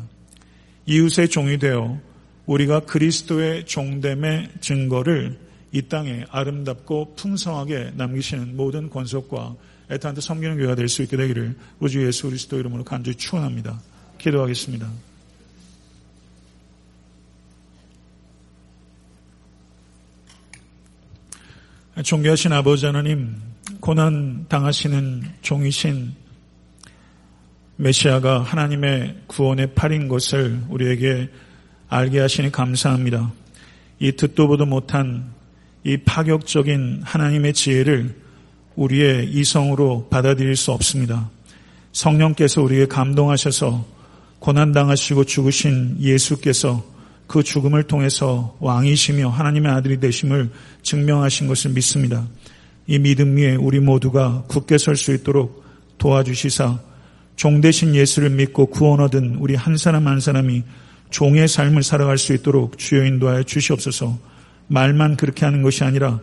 이웃의 0.86 1.28
종이 1.28 1.58
되어 1.58 2.00
우리가 2.46 2.80
그리스도의 2.80 3.66
종됨의 3.66 4.48
증거를 4.60 5.38
이 5.72 5.82
땅에 5.82 6.24
아름답고 6.30 7.14
풍성하게 7.16 7.92
남기시는 7.96 8.56
모든 8.56 8.88
권속과 8.88 9.54
애타한테 9.90 10.20
섬기는 10.20 10.56
교회가 10.56 10.74
될 10.74 10.88
수 10.88 11.02
있게 11.02 11.16
되기를 11.16 11.56
우주 11.80 12.06
예수 12.06 12.28
그리스도 12.28 12.58
이름으로 12.58 12.84
간절히 12.84 13.16
축원합니다. 13.16 13.80
기도하겠습니다. 14.18 14.90
존귀하신 22.02 22.52
아버지 22.52 22.86
하나님, 22.86 23.34
고난 23.80 24.46
당하시는 24.48 25.22
종이신 25.42 26.12
메시아가 27.74 28.40
하나님의 28.40 29.22
구원의 29.26 29.74
팔인 29.74 30.06
것을 30.06 30.60
우리에게 30.68 31.28
알게 31.88 32.20
하시니 32.20 32.52
감사합니다. 32.52 33.32
이 33.98 34.12
듣도 34.12 34.46
보도 34.46 34.64
못한 34.64 35.32
이 35.82 35.96
파격적인 35.96 37.02
하나님의 37.04 37.52
지혜를 37.54 38.14
우리의 38.76 39.30
이성으로 39.30 40.06
받아들일 40.08 40.54
수 40.54 40.70
없습니다. 40.70 41.30
성령께서 41.90 42.62
우리에게 42.62 42.86
감동하셔서 42.86 43.84
고난당하시고 44.38 45.24
죽으신 45.24 45.96
예수께서 45.98 46.84
그 47.28 47.42
죽음을 47.42 47.84
통해서 47.84 48.56
왕이시며 48.58 49.28
하나님의 49.28 49.70
아들이 49.70 50.00
되심을 50.00 50.50
증명하신 50.82 51.46
것을 51.46 51.72
믿습니다. 51.72 52.26
이 52.86 52.98
믿음 52.98 53.36
위에 53.36 53.54
우리 53.54 53.80
모두가 53.80 54.44
굳게 54.48 54.78
설 54.78 54.96
수 54.96 55.12
있도록 55.12 55.62
도와주시사 55.98 56.80
종 57.36 57.60
대신 57.60 57.94
예수를 57.94 58.30
믿고 58.30 58.66
구원 58.66 59.00
얻은 59.00 59.36
우리 59.36 59.54
한 59.54 59.76
사람 59.76 60.08
한 60.08 60.20
사람이 60.20 60.64
종의 61.10 61.48
삶을 61.48 61.82
살아갈 61.82 62.16
수 62.18 62.32
있도록 62.32 62.78
주여 62.78 63.04
인도하여 63.04 63.42
주시옵소서 63.42 64.18
말만 64.68 65.16
그렇게 65.16 65.44
하는 65.44 65.62
것이 65.62 65.84
아니라 65.84 66.20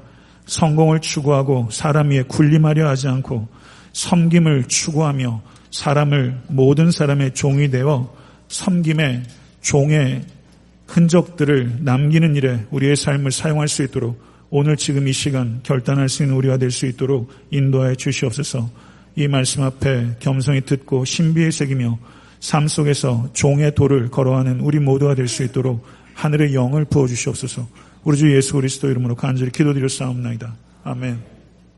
성공을 0.48 1.02
추구하고 1.02 1.70
사람 1.72 2.10
위에 2.10 2.24
군림하려 2.24 2.88
하지 2.88 3.08
않고 3.08 3.48
섬김을 3.94 4.66
추구하며 4.68 5.42
사람을 5.72 6.42
모든 6.48 6.90
사람의 6.90 7.36
종이 7.36 7.70
되어 7.70 8.12
섬김의 8.48 9.24
종의 9.62 10.35
흔적들을 10.88 11.80
남기는 11.82 12.36
일에 12.36 12.66
우리의 12.72 12.96
삶을 12.96 13.32
사용할 13.32 13.68
수 13.68 13.84
있도록 13.84 14.22
오늘 14.50 14.78
지금 14.78 15.08
이 15.08 15.14
시간 15.14 15.60
결단할 15.64 16.10
수 16.10 16.24
있는 16.24 16.36
우리가 16.38 16.58
될 16.58 16.72
수 16.72 16.86
있도록 16.86 17.30
인도하여 17.52 17.96
주시옵소서 17.96 18.70
이 19.16 19.28
말씀 19.28 19.64
앞에 19.64 20.18
겸손히 20.20 20.62
듣고 20.62 21.06
신비에 21.06 21.52
새기며 21.52 21.98
삶 22.40 22.68
속에서 22.68 23.30
종의 23.34 23.74
도를 23.76 24.10
걸어가는 24.10 24.60
우리 24.60 24.80
모두가 24.80 25.16
될 25.16 25.28
수 25.28 25.44
있도록 25.44 25.86
하늘의 26.14 26.54
영을 26.54 26.86
부어주시옵소서 26.86 27.68
우리 28.04 28.18
주 28.18 28.34
예수 28.36 28.54
그리스도 28.54 28.90
이름으로 28.90 29.16
간절히 29.16 29.52
기도드려 29.52 29.88
싸움나이다. 29.88 30.56
아멘. 30.84 31.35